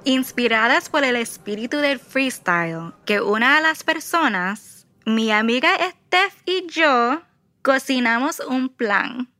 Inspiradas 0.04 0.90
por 0.90 1.02
el 1.02 1.16
espíritu 1.16 1.78
del 1.78 1.98
freestyle 1.98 2.92
que 3.06 3.22
una 3.22 3.56
a 3.56 3.62
las 3.62 3.84
personas, 3.84 4.86
mi 5.06 5.32
amiga 5.32 5.70
Steph 5.78 6.42
y 6.44 6.66
yo 6.66 7.22
cocinamos 7.62 8.40
un 8.40 8.68
plan. 8.68 9.30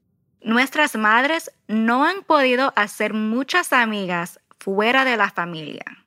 Nuestras 0.40 0.96
madres 0.96 1.52
no 1.68 2.06
han 2.06 2.22
podido 2.22 2.72
hacer 2.76 3.12
muchas 3.12 3.74
amigas 3.74 4.40
fuera 4.58 5.04
de 5.04 5.18
la 5.18 5.30
familia. 5.30 6.01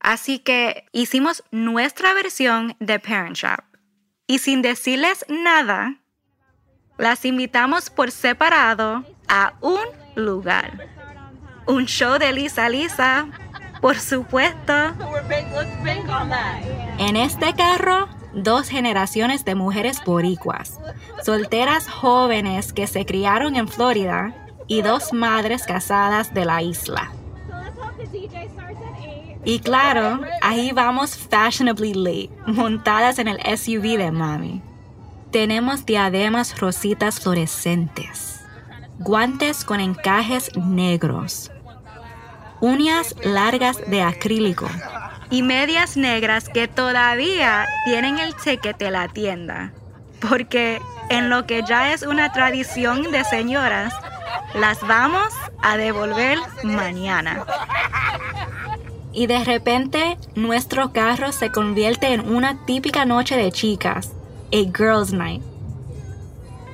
Así 0.00 0.38
que 0.38 0.86
hicimos 0.92 1.42
nuestra 1.50 2.14
versión 2.14 2.76
de 2.80 2.98
Parent 2.98 3.36
Shop. 3.36 3.64
Y 4.26 4.38
sin 4.38 4.62
decirles 4.62 5.24
nada, 5.28 5.96
las 6.98 7.24
invitamos 7.24 7.90
por 7.90 8.10
separado 8.10 9.04
a 9.28 9.54
un 9.60 9.80
lugar. 10.14 10.88
Un 11.66 11.86
show 11.86 12.18
de 12.18 12.32
Lisa 12.32 12.68
Lisa, 12.68 13.28
por 13.80 13.98
supuesto. 13.98 14.72
En 16.98 17.16
este 17.16 17.54
carro, 17.54 18.08
dos 18.34 18.68
generaciones 18.68 19.44
de 19.44 19.54
mujeres 19.54 20.02
boricuas, 20.04 20.78
solteras 21.22 21.88
jóvenes 21.88 22.72
que 22.72 22.86
se 22.86 23.06
criaron 23.06 23.56
en 23.56 23.68
Florida 23.68 24.34
y 24.66 24.82
dos 24.82 25.12
madres 25.12 25.64
casadas 25.64 26.34
de 26.34 26.44
la 26.44 26.62
isla. 26.62 27.12
Y 29.44 29.60
claro, 29.60 30.20
ahí 30.42 30.72
vamos 30.72 31.16
fashionably 31.16 31.94
late, 31.94 32.30
montadas 32.46 33.18
en 33.18 33.28
el 33.28 33.38
SUV 33.56 33.96
de 33.96 34.10
mami. 34.10 34.62
Tenemos 35.30 35.86
diademas 35.86 36.58
rositas 36.58 37.20
fluorescentes, 37.20 38.40
guantes 38.98 39.64
con 39.64 39.80
encajes 39.80 40.50
negros, 40.56 41.50
uñas 42.60 43.14
largas 43.22 43.78
de 43.88 44.02
acrílico 44.02 44.68
y 45.30 45.42
medias 45.42 45.96
negras 45.96 46.48
que 46.48 46.68
todavía 46.68 47.66
tienen 47.84 48.18
el 48.18 48.34
ticket 48.34 48.78
de 48.78 48.90
la 48.90 49.08
tienda. 49.08 49.72
Porque 50.20 50.80
en 51.10 51.30
lo 51.30 51.46
que 51.46 51.62
ya 51.62 51.92
es 51.92 52.02
una 52.02 52.32
tradición 52.32 53.10
de 53.12 53.24
señoras, 53.24 53.94
las 54.54 54.80
vamos 54.86 55.32
a 55.62 55.76
devolver 55.76 56.38
mañana. 56.62 57.44
Y 59.12 59.26
de 59.26 59.42
repente 59.44 60.18
nuestro 60.34 60.92
carro 60.92 61.32
se 61.32 61.50
convierte 61.50 62.12
en 62.12 62.32
una 62.34 62.64
típica 62.66 63.04
noche 63.04 63.36
de 63.36 63.50
chicas, 63.50 64.12
a 64.52 64.56
girls 64.76 65.12
night. 65.12 65.42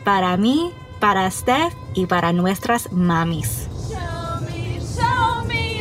Para 0.05 0.37
mí, 0.37 0.72
para 1.01 1.30
Steph 1.30 1.74
y 1.95 2.07
para 2.07 2.32
nuestras 2.32 2.93
mamis. 2.93 3.68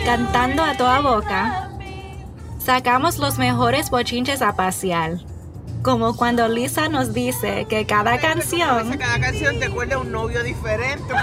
Cantando 0.05 0.63
a 0.63 0.75
toda 0.75 0.99
boca, 0.99 1.69
sacamos 2.59 3.17
los 3.19 3.37
mejores 3.37 3.89
bochinches 3.89 4.41
a 4.41 4.55
pasear. 4.55 5.19
Como 5.81 6.15
cuando 6.15 6.47
Lisa 6.47 6.87
nos 6.87 7.13
dice 7.13 7.65
que 7.69 7.85
cada 7.85 8.17
canción... 8.17 8.97
Cada 8.97 9.19
canción 9.19 9.59
te 9.59 9.65
acuerda 9.65 9.95
a 9.95 9.99
un 9.99 10.11
novio 10.11 10.41
diferente. 10.43 11.13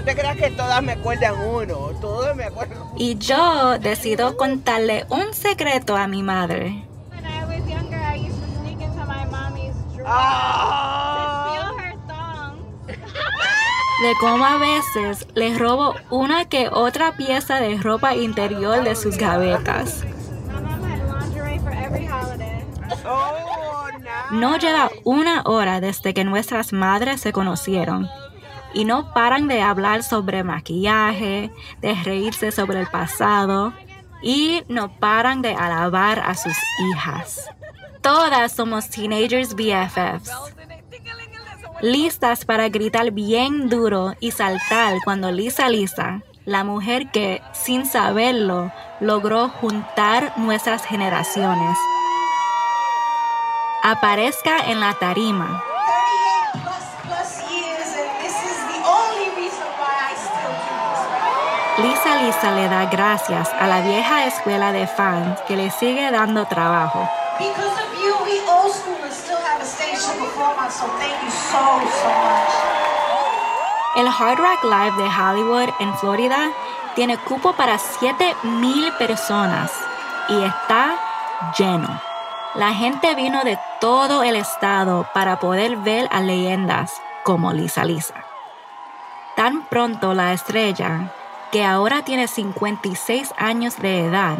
No 0.00 0.06
te 0.06 0.16
creas 0.16 0.36
que 0.38 0.50
todas 0.52 0.82
me 0.82 0.92
acuerdan 0.92 1.34
uno, 1.46 1.90
todas 2.00 2.34
me 2.34 2.44
acuerdan. 2.44 2.78
Y 2.96 3.18
yo 3.18 3.78
decido 3.78 4.34
contarle 4.38 5.04
un 5.10 5.34
secreto 5.34 5.94
a 5.94 6.06
mi 6.06 6.22
madre. 6.22 6.86
De 14.00 14.14
cómo 14.18 14.42
a 14.42 14.56
veces 14.56 15.26
le 15.34 15.58
robo 15.58 15.94
una 16.08 16.46
que 16.46 16.70
otra 16.72 17.18
pieza 17.18 17.60
de 17.60 17.76
ropa 17.76 18.16
interior 18.16 18.82
de 18.82 18.96
sus 18.96 19.18
gavetas. 19.18 20.06
No 24.30 24.56
lleva 24.56 24.90
una 25.04 25.42
hora 25.42 25.82
desde 25.82 26.14
que 26.14 26.24
nuestras 26.24 26.72
madres 26.72 27.20
se 27.20 27.32
conocieron 27.32 28.08
y 28.74 28.84
no 28.84 29.12
paran 29.12 29.48
de 29.48 29.62
hablar 29.62 30.02
sobre 30.02 30.44
maquillaje, 30.44 31.50
de 31.80 31.94
reírse 32.02 32.52
sobre 32.52 32.80
el 32.80 32.86
pasado 32.86 33.72
y 34.22 34.62
no 34.68 34.98
paran 34.98 35.42
de 35.42 35.54
alabar 35.54 36.20
a 36.20 36.34
sus 36.34 36.56
hijas. 36.90 37.48
Todas 38.00 38.52
somos 38.52 38.88
teenagers 38.88 39.54
BFFs, 39.54 40.30
listas 41.82 42.44
para 42.44 42.68
gritar 42.68 43.10
bien 43.10 43.68
duro 43.68 44.14
y 44.20 44.30
saltar 44.30 44.98
cuando 45.04 45.30
Lisa 45.30 45.68
Lisa, 45.68 46.22
la 46.46 46.64
mujer 46.64 47.10
que, 47.10 47.42
sin 47.52 47.84
saberlo, 47.84 48.72
logró 49.00 49.48
juntar 49.48 50.32
nuestras 50.38 50.84
generaciones, 50.84 51.78
aparezca 53.82 54.70
en 54.70 54.80
la 54.80 54.94
tarima 54.94 55.62
Lisa 61.82 62.16
Lisa 62.16 62.50
le 62.52 62.68
da 62.68 62.84
gracias 62.86 63.48
a 63.58 63.66
la 63.66 63.80
vieja 63.80 64.26
escuela 64.26 64.70
de 64.70 64.86
fans 64.86 65.40
que 65.48 65.56
le 65.56 65.70
sigue 65.70 66.10
dando 66.10 66.44
trabajo. 66.44 67.08
El 73.96 74.08
Hard 74.08 74.38
Rock 74.38 74.64
Live 74.64 75.02
de 75.02 75.08
Hollywood 75.08 75.70
en 75.80 75.96
Florida 75.96 76.50
tiene 76.94 77.16
cupo 77.16 77.54
para 77.54 77.78
7,000 77.78 78.92
personas 78.98 79.72
y 80.28 80.42
está 80.42 80.96
lleno. 81.56 81.88
La 82.56 82.74
gente 82.74 83.14
vino 83.14 83.42
de 83.42 83.58
todo 83.80 84.22
el 84.22 84.36
estado 84.36 85.06
para 85.14 85.40
poder 85.40 85.78
ver 85.78 86.08
a 86.12 86.20
leyendas 86.20 87.00
como 87.24 87.54
Lisa 87.54 87.86
Lisa. 87.86 88.26
Tan 89.34 89.62
pronto 89.62 90.12
la 90.12 90.34
estrella 90.34 91.10
que 91.50 91.64
ahora 91.64 92.04
tiene 92.04 92.28
56 92.28 93.32
años 93.36 93.76
de 93.78 94.06
edad, 94.06 94.36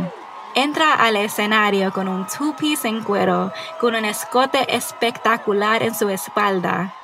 entra 0.54 0.94
al 0.94 1.16
escenario 1.16 1.92
con 1.92 2.08
un 2.08 2.26
two-piece 2.26 2.88
en 2.88 3.02
cuero, 3.02 3.52
con 3.80 3.94
un 3.94 4.04
escote 4.04 4.74
espectacular 4.74 5.82
en 5.82 5.94
su 5.94 6.08
espalda. 6.08 6.94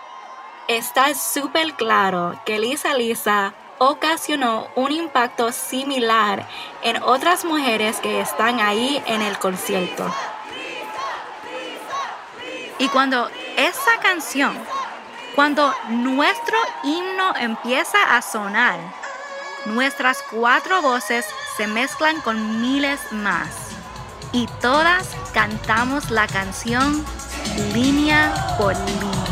Está 0.69 1.15
súper 1.15 1.75
claro 1.75 2.39
que 2.45 2.59
Lisa 2.59 2.95
Lisa 2.95 3.55
ocasionó 3.79 4.69
un 4.75 4.91
impacto 4.91 5.53
similar 5.53 6.49
en 6.83 7.03
otras 7.03 7.45
mujeres 7.45 8.01
que 8.01 8.21
están 8.21 8.61
ahí 8.61 9.03
en 9.07 9.23
el 9.23 9.39
concierto. 9.39 10.13
Y 12.79 12.89
cuando 12.89 13.31
esa 13.57 13.99
canción, 14.03 14.57
cuando 15.35 15.73
nuestro 15.89 16.59
himno 16.83 17.35
empieza 17.37 18.17
a 18.17 18.23
sonar, 18.23 18.79
Nuestras 19.67 20.23
cuatro 20.31 20.81
voces 20.81 21.27
se 21.57 21.67
mezclan 21.67 22.21
con 22.21 22.63
miles 22.63 23.01
más 23.11 23.49
y 24.33 24.47
todas 24.61 25.09
cantamos 25.35 26.11
la 26.11 26.29
canción 26.29 27.05
línea 27.75 28.33
por 28.59 28.77
línea. 28.77 29.26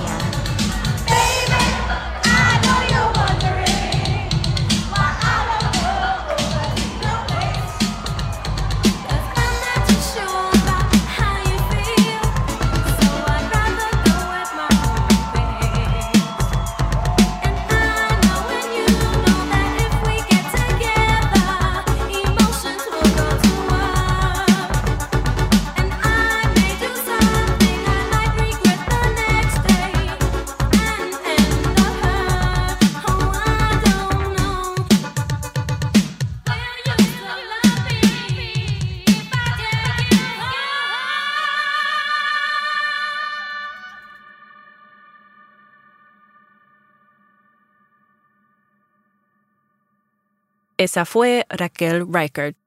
Esa 50.85 51.07
fue 51.07 51.47
Raquel 51.49 52.05
Reichert. 52.07 52.59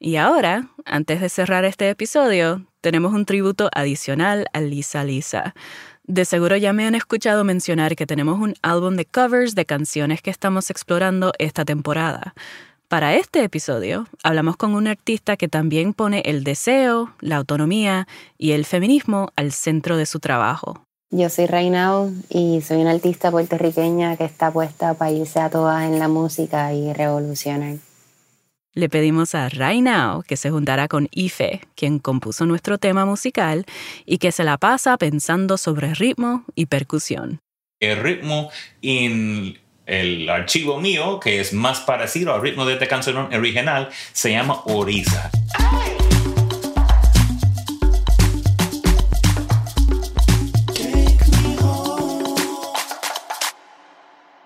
Y 0.00 0.16
ahora, 0.16 0.70
antes 0.84 1.20
de 1.20 1.28
cerrar 1.28 1.64
este 1.64 1.88
episodio, 1.88 2.66
tenemos 2.80 3.14
un 3.14 3.26
tributo 3.26 3.70
adicional 3.72 4.48
a 4.52 4.60
Lisa 4.60 5.04
Lisa. 5.04 5.54
De 6.02 6.24
seguro 6.24 6.56
ya 6.56 6.72
me 6.72 6.84
han 6.84 6.96
escuchado 6.96 7.44
mencionar 7.44 7.94
que 7.94 8.08
tenemos 8.08 8.40
un 8.40 8.54
álbum 8.62 8.96
de 8.96 9.04
covers 9.04 9.54
de 9.54 9.66
canciones 9.66 10.20
que 10.20 10.30
estamos 10.30 10.68
explorando 10.68 11.32
esta 11.38 11.64
temporada. 11.64 12.34
Para 12.88 13.14
este 13.14 13.44
episodio 13.44 14.08
hablamos 14.24 14.56
con 14.56 14.74
un 14.74 14.88
artista 14.88 15.36
que 15.36 15.46
también 15.46 15.94
pone 15.94 16.22
el 16.24 16.42
deseo, 16.42 17.14
la 17.20 17.36
autonomía 17.36 18.08
y 18.36 18.50
el 18.50 18.64
feminismo 18.64 19.30
al 19.36 19.52
centro 19.52 19.96
de 19.96 20.06
su 20.06 20.18
trabajo. 20.18 20.83
Yo 21.16 21.28
soy 21.30 21.46
Reinao 21.46 22.10
y 22.28 22.60
soy 22.60 22.78
una 22.78 22.90
artista 22.90 23.30
puertorriqueña 23.30 24.16
que 24.16 24.24
está 24.24 24.50
puesta 24.50 24.94
para 24.94 25.12
irse 25.12 25.38
a 25.38 25.48
todas 25.48 25.84
en 25.84 26.00
la 26.00 26.08
música 26.08 26.74
y 26.74 26.92
revolucionar. 26.92 27.76
Le 28.72 28.88
pedimos 28.88 29.36
a 29.36 29.48
Reinao 29.48 30.22
que 30.22 30.36
se 30.36 30.50
juntara 30.50 30.88
con 30.88 31.06
Ife, 31.12 31.60
quien 31.76 32.00
compuso 32.00 32.46
nuestro 32.46 32.78
tema 32.78 33.04
musical, 33.04 33.64
y 34.04 34.18
que 34.18 34.32
se 34.32 34.42
la 34.42 34.58
pasa 34.58 34.98
pensando 34.98 35.56
sobre 35.56 35.94
ritmo 35.94 36.42
y 36.56 36.66
percusión. 36.66 37.38
El 37.78 38.02
ritmo 38.02 38.50
en 38.82 39.56
el 39.86 40.28
archivo 40.28 40.80
mío, 40.80 41.20
que 41.20 41.38
es 41.38 41.52
más 41.52 41.78
parecido 41.78 42.34
al 42.34 42.42
ritmo 42.42 42.66
de 42.66 42.72
esta 42.72 42.88
canción 42.88 43.32
original, 43.32 43.88
se 44.12 44.32
llama 44.32 44.62
Orisa. 44.64 45.30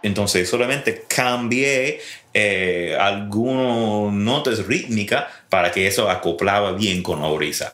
Entonces 0.03 0.49
solamente 0.49 1.05
cambié 1.09 2.01
eh, 2.35 2.97
algunas 2.99 4.13
notas 4.13 4.67
rítmicas 4.67 5.25
para 5.49 5.73
que 5.73 5.87
eso 5.87 6.11
acoplaba 6.11 6.73
bien 6.73 7.03
con 7.03 7.21
la 7.21 7.29
brisa. 7.31 7.73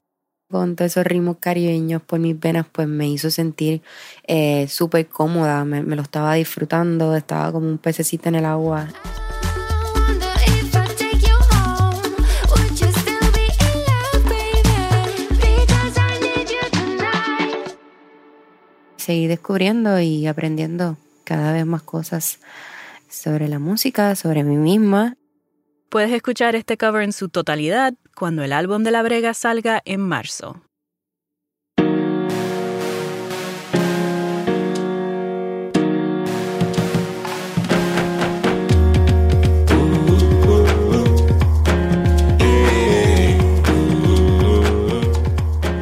Con 0.50 0.76
todos 0.76 0.92
esos 0.92 1.04
ritmos 1.04 1.38
caribeños 1.40 2.02
por 2.02 2.20
mis 2.20 2.38
venas, 2.38 2.66
pues 2.70 2.86
me 2.86 3.08
hizo 3.08 3.30
sentir 3.30 3.82
eh, 4.26 4.66
súper 4.68 5.08
cómoda, 5.08 5.64
me, 5.64 5.82
me 5.82 5.96
lo 5.96 6.02
estaba 6.02 6.34
disfrutando, 6.34 7.16
estaba 7.16 7.50
como 7.50 7.68
un 7.68 7.78
pececito 7.78 8.28
en 8.28 8.36
el 8.36 8.44
agua. 8.44 8.88
Seguí 18.96 19.26
descubriendo 19.26 20.00
y 20.00 20.26
aprendiendo 20.26 20.96
cada 21.24 21.52
vez 21.52 21.66
más 21.66 21.82
cosas 21.82 22.38
sobre 23.08 23.48
la 23.48 23.58
música, 23.58 24.14
sobre 24.16 24.44
mí 24.44 24.56
misma. 24.56 25.16
Puedes 25.88 26.12
escuchar 26.12 26.56
este 26.56 26.76
cover 26.76 27.02
en 27.02 27.12
su 27.12 27.28
totalidad 27.28 27.94
cuando 28.14 28.42
el 28.42 28.52
álbum 28.52 28.82
de 28.82 28.90
la 28.90 29.02
brega 29.02 29.34
salga 29.34 29.80
en 29.84 30.00
marzo. 30.00 30.60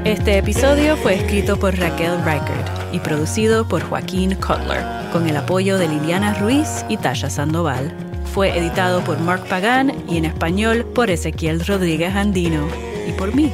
Este 0.05 0.37
episodio 0.39 0.97
fue 0.99 1.15
escrito 1.15 1.59
por 1.59 1.75
Raquel 1.77 2.23
Reichert 2.23 2.82
y 2.93 3.01
producido 3.01 3.67
por 3.67 3.83
Joaquín 3.83 4.35
Cutler, 4.37 4.85
con 5.13 5.29
el 5.29 5.37
apoyo 5.37 5.79
de 5.79 5.89
Liliana 5.89 6.35
Ruiz 6.35 6.85
y 6.89 6.97
Tasha 6.97 7.31
Sandoval. 7.31 7.93
Fue 8.33 8.57
editado 8.57 9.03
por 9.03 9.19
Mark 9.21 9.45
Pagan 9.49 9.93
y 10.09 10.19
en 10.19 10.25
español 10.25 10.85
por 10.95 11.11
Ezequiel 11.11 11.65
Rodríguez 11.67 12.15
Andino 12.15 12.67
y 13.09 13.13
por 13.13 13.35
mí. 13.35 13.53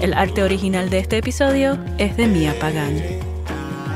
El 0.00 0.14
arte 0.14 0.42
original 0.42 0.90
de 0.90 0.98
este 0.98 1.18
episodio 1.18 1.78
es 1.98 2.16
de 2.16 2.26
Mía 2.26 2.54
Pagan. 2.60 2.96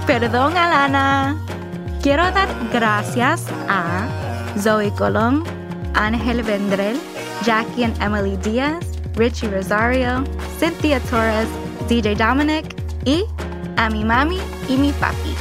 Perdón, 0.07 0.57
Alana. 0.57 1.37
Quiero 2.03 2.23
dar 2.31 2.49
gracias 2.73 3.45
a 3.69 4.07
Zoe 4.57 4.93
Colón, 4.93 5.43
Ángel 5.95 6.43
Vendrell, 6.43 6.97
Jackie 7.45 7.85
and 7.85 8.01
Emily 8.01 8.37
Díaz, 8.37 8.85
Richie 9.17 9.49
Rosario, 9.49 10.23
Cynthia 10.59 11.01
Torres, 11.11 11.49
DJ 11.89 12.15
Dominic 12.15 12.77
y 13.05 13.25
a 13.77 13.91
mi 13.91 14.05
mami 14.05 14.39
y 14.69 14.77
mi 14.77 14.93
papi. 14.93 15.35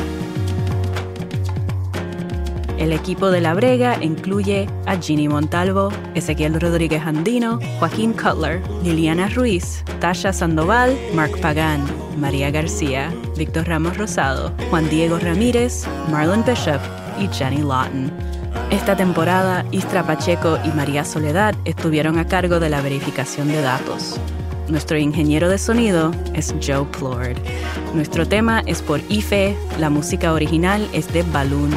El 2.77 2.91
equipo 2.91 3.31
de 3.31 3.39
La 3.39 3.53
Brega 3.53 3.97
incluye 4.03 4.67
a 4.85 4.97
Ginny 4.97 5.29
Montalvo, 5.29 5.89
Ezequiel 6.13 6.59
Rodríguez 6.59 7.03
Andino, 7.05 7.59
Joaquín 7.79 8.11
Cutler, 8.13 8.61
Liliana 8.83 9.29
Ruiz, 9.29 9.83
Tasha 9.99 10.33
Sandoval, 10.33 10.97
Mark 11.13 11.39
Pagan, 11.41 11.81
María 12.17 12.51
García, 12.51 13.13
Víctor 13.37 13.67
Ramos 13.67 13.97
Rosado, 13.97 14.53
Juan 14.69 14.89
Diego 14.89 15.17
Ramírez, 15.17 15.85
Marlon 16.11 16.43
Bishop 16.45 16.81
y 17.17 17.27
Jenny 17.33 17.61
Lawton. 17.61 18.11
Esta 18.71 18.95
temporada, 18.97 19.65
Istra 19.71 20.03
Pacheco 20.03 20.57
y 20.65 20.69
María 20.69 21.05
Soledad 21.05 21.55
estuvieron 21.63 22.17
a 22.19 22.27
cargo 22.27 22.59
de 22.59 22.69
la 22.69 22.81
verificación 22.81 23.47
de 23.47 23.61
datos. 23.61 24.19
Nuestro 24.67 24.97
ingeniero 24.97 25.47
de 25.47 25.59
sonido 25.59 26.11
es 26.33 26.53
Joe 26.65 26.85
Plord. 26.97 27.37
Nuestro 27.93 28.27
tema 28.27 28.63
es 28.65 28.81
por 28.81 28.99
Ife, 29.09 29.55
la 29.79 29.91
música 29.91 30.33
original 30.33 30.87
es 30.91 31.11
de 31.13 31.21
Balloon. 31.21 31.69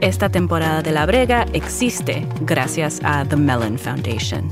Esta 0.00 0.30
temporada 0.30 0.80
de 0.80 0.92
La 0.92 1.04
Brega 1.04 1.44
existe 1.52 2.26
gracias 2.40 3.00
a 3.04 3.26
The 3.26 3.36
Mellon 3.36 3.78
Foundation. 3.78 4.50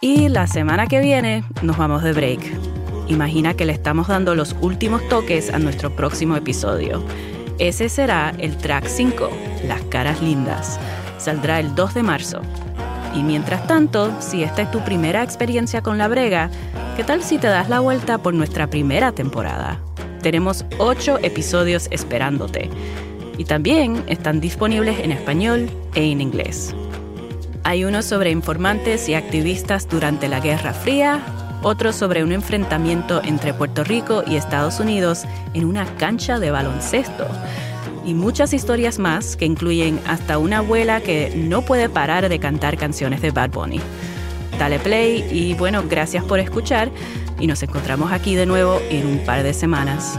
Y 0.00 0.28
la 0.28 0.46
semana 0.46 0.86
que 0.86 1.00
viene 1.00 1.42
nos 1.62 1.76
vamos 1.76 2.04
de 2.04 2.12
break. 2.12 2.40
Imagina 3.08 3.54
que 3.54 3.64
le 3.64 3.72
estamos 3.72 4.06
dando 4.06 4.36
los 4.36 4.54
últimos 4.60 5.06
toques 5.08 5.52
a 5.52 5.58
nuestro 5.58 5.90
próximo 5.96 6.36
episodio. 6.36 7.02
Ese 7.58 7.88
será 7.88 8.32
el 8.38 8.56
track 8.56 8.86
5, 8.86 9.28
Las 9.66 9.82
caras 9.82 10.22
lindas. 10.22 10.78
Saldrá 11.18 11.58
el 11.58 11.74
2 11.74 11.94
de 11.94 12.02
marzo. 12.04 12.42
Y 13.14 13.22
mientras 13.22 13.66
tanto, 13.66 14.12
si 14.20 14.42
esta 14.42 14.62
es 14.62 14.70
tu 14.70 14.80
primera 14.80 15.22
experiencia 15.22 15.82
con 15.82 15.98
la 15.98 16.08
brega, 16.08 16.50
¿qué 16.96 17.04
tal 17.04 17.22
si 17.22 17.38
te 17.38 17.46
das 17.46 17.68
la 17.68 17.80
vuelta 17.80 18.18
por 18.18 18.34
nuestra 18.34 18.68
primera 18.68 19.12
temporada? 19.12 19.80
Tenemos 20.22 20.64
8 20.78 21.18
episodios 21.22 21.88
esperándote. 21.90 22.70
Y 23.36 23.44
también 23.44 24.02
están 24.08 24.40
disponibles 24.40 24.98
en 25.00 25.12
español 25.12 25.70
e 25.94 26.10
en 26.10 26.20
inglés. 26.20 26.74
Hay 27.64 27.84
uno 27.84 28.02
sobre 28.02 28.30
informantes 28.30 29.08
y 29.08 29.14
activistas 29.14 29.88
durante 29.88 30.28
la 30.28 30.40
Guerra 30.40 30.72
Fría, 30.72 31.20
otro 31.62 31.92
sobre 31.92 32.22
un 32.22 32.32
enfrentamiento 32.32 33.20
entre 33.24 33.52
Puerto 33.52 33.84
Rico 33.84 34.22
y 34.26 34.36
Estados 34.36 34.80
Unidos 34.80 35.24
en 35.54 35.64
una 35.64 35.86
cancha 35.96 36.38
de 36.38 36.50
baloncesto 36.50 37.26
y 38.08 38.14
muchas 38.14 38.54
historias 38.54 38.98
más 38.98 39.36
que 39.36 39.44
incluyen 39.44 40.00
hasta 40.06 40.38
una 40.38 40.58
abuela 40.58 41.02
que 41.02 41.30
no 41.36 41.60
puede 41.62 41.90
parar 41.90 42.28
de 42.28 42.38
cantar 42.38 42.78
canciones 42.78 43.20
de 43.20 43.30
Bad 43.30 43.50
Bunny. 43.50 43.80
Dale 44.58 44.78
play 44.78 45.28
y 45.30 45.52
bueno, 45.54 45.84
gracias 45.86 46.24
por 46.24 46.40
escuchar 46.40 46.90
y 47.38 47.46
nos 47.46 47.62
encontramos 47.62 48.10
aquí 48.10 48.34
de 48.34 48.46
nuevo 48.46 48.80
en 48.88 49.06
un 49.06 49.18
par 49.26 49.42
de 49.42 49.52
semanas. 49.52 50.18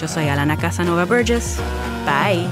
Yo 0.00 0.08
soy 0.08 0.28
Alana 0.28 0.56
Casanova 0.56 1.04
Burgess. 1.04 1.58
Bye. 2.06 2.48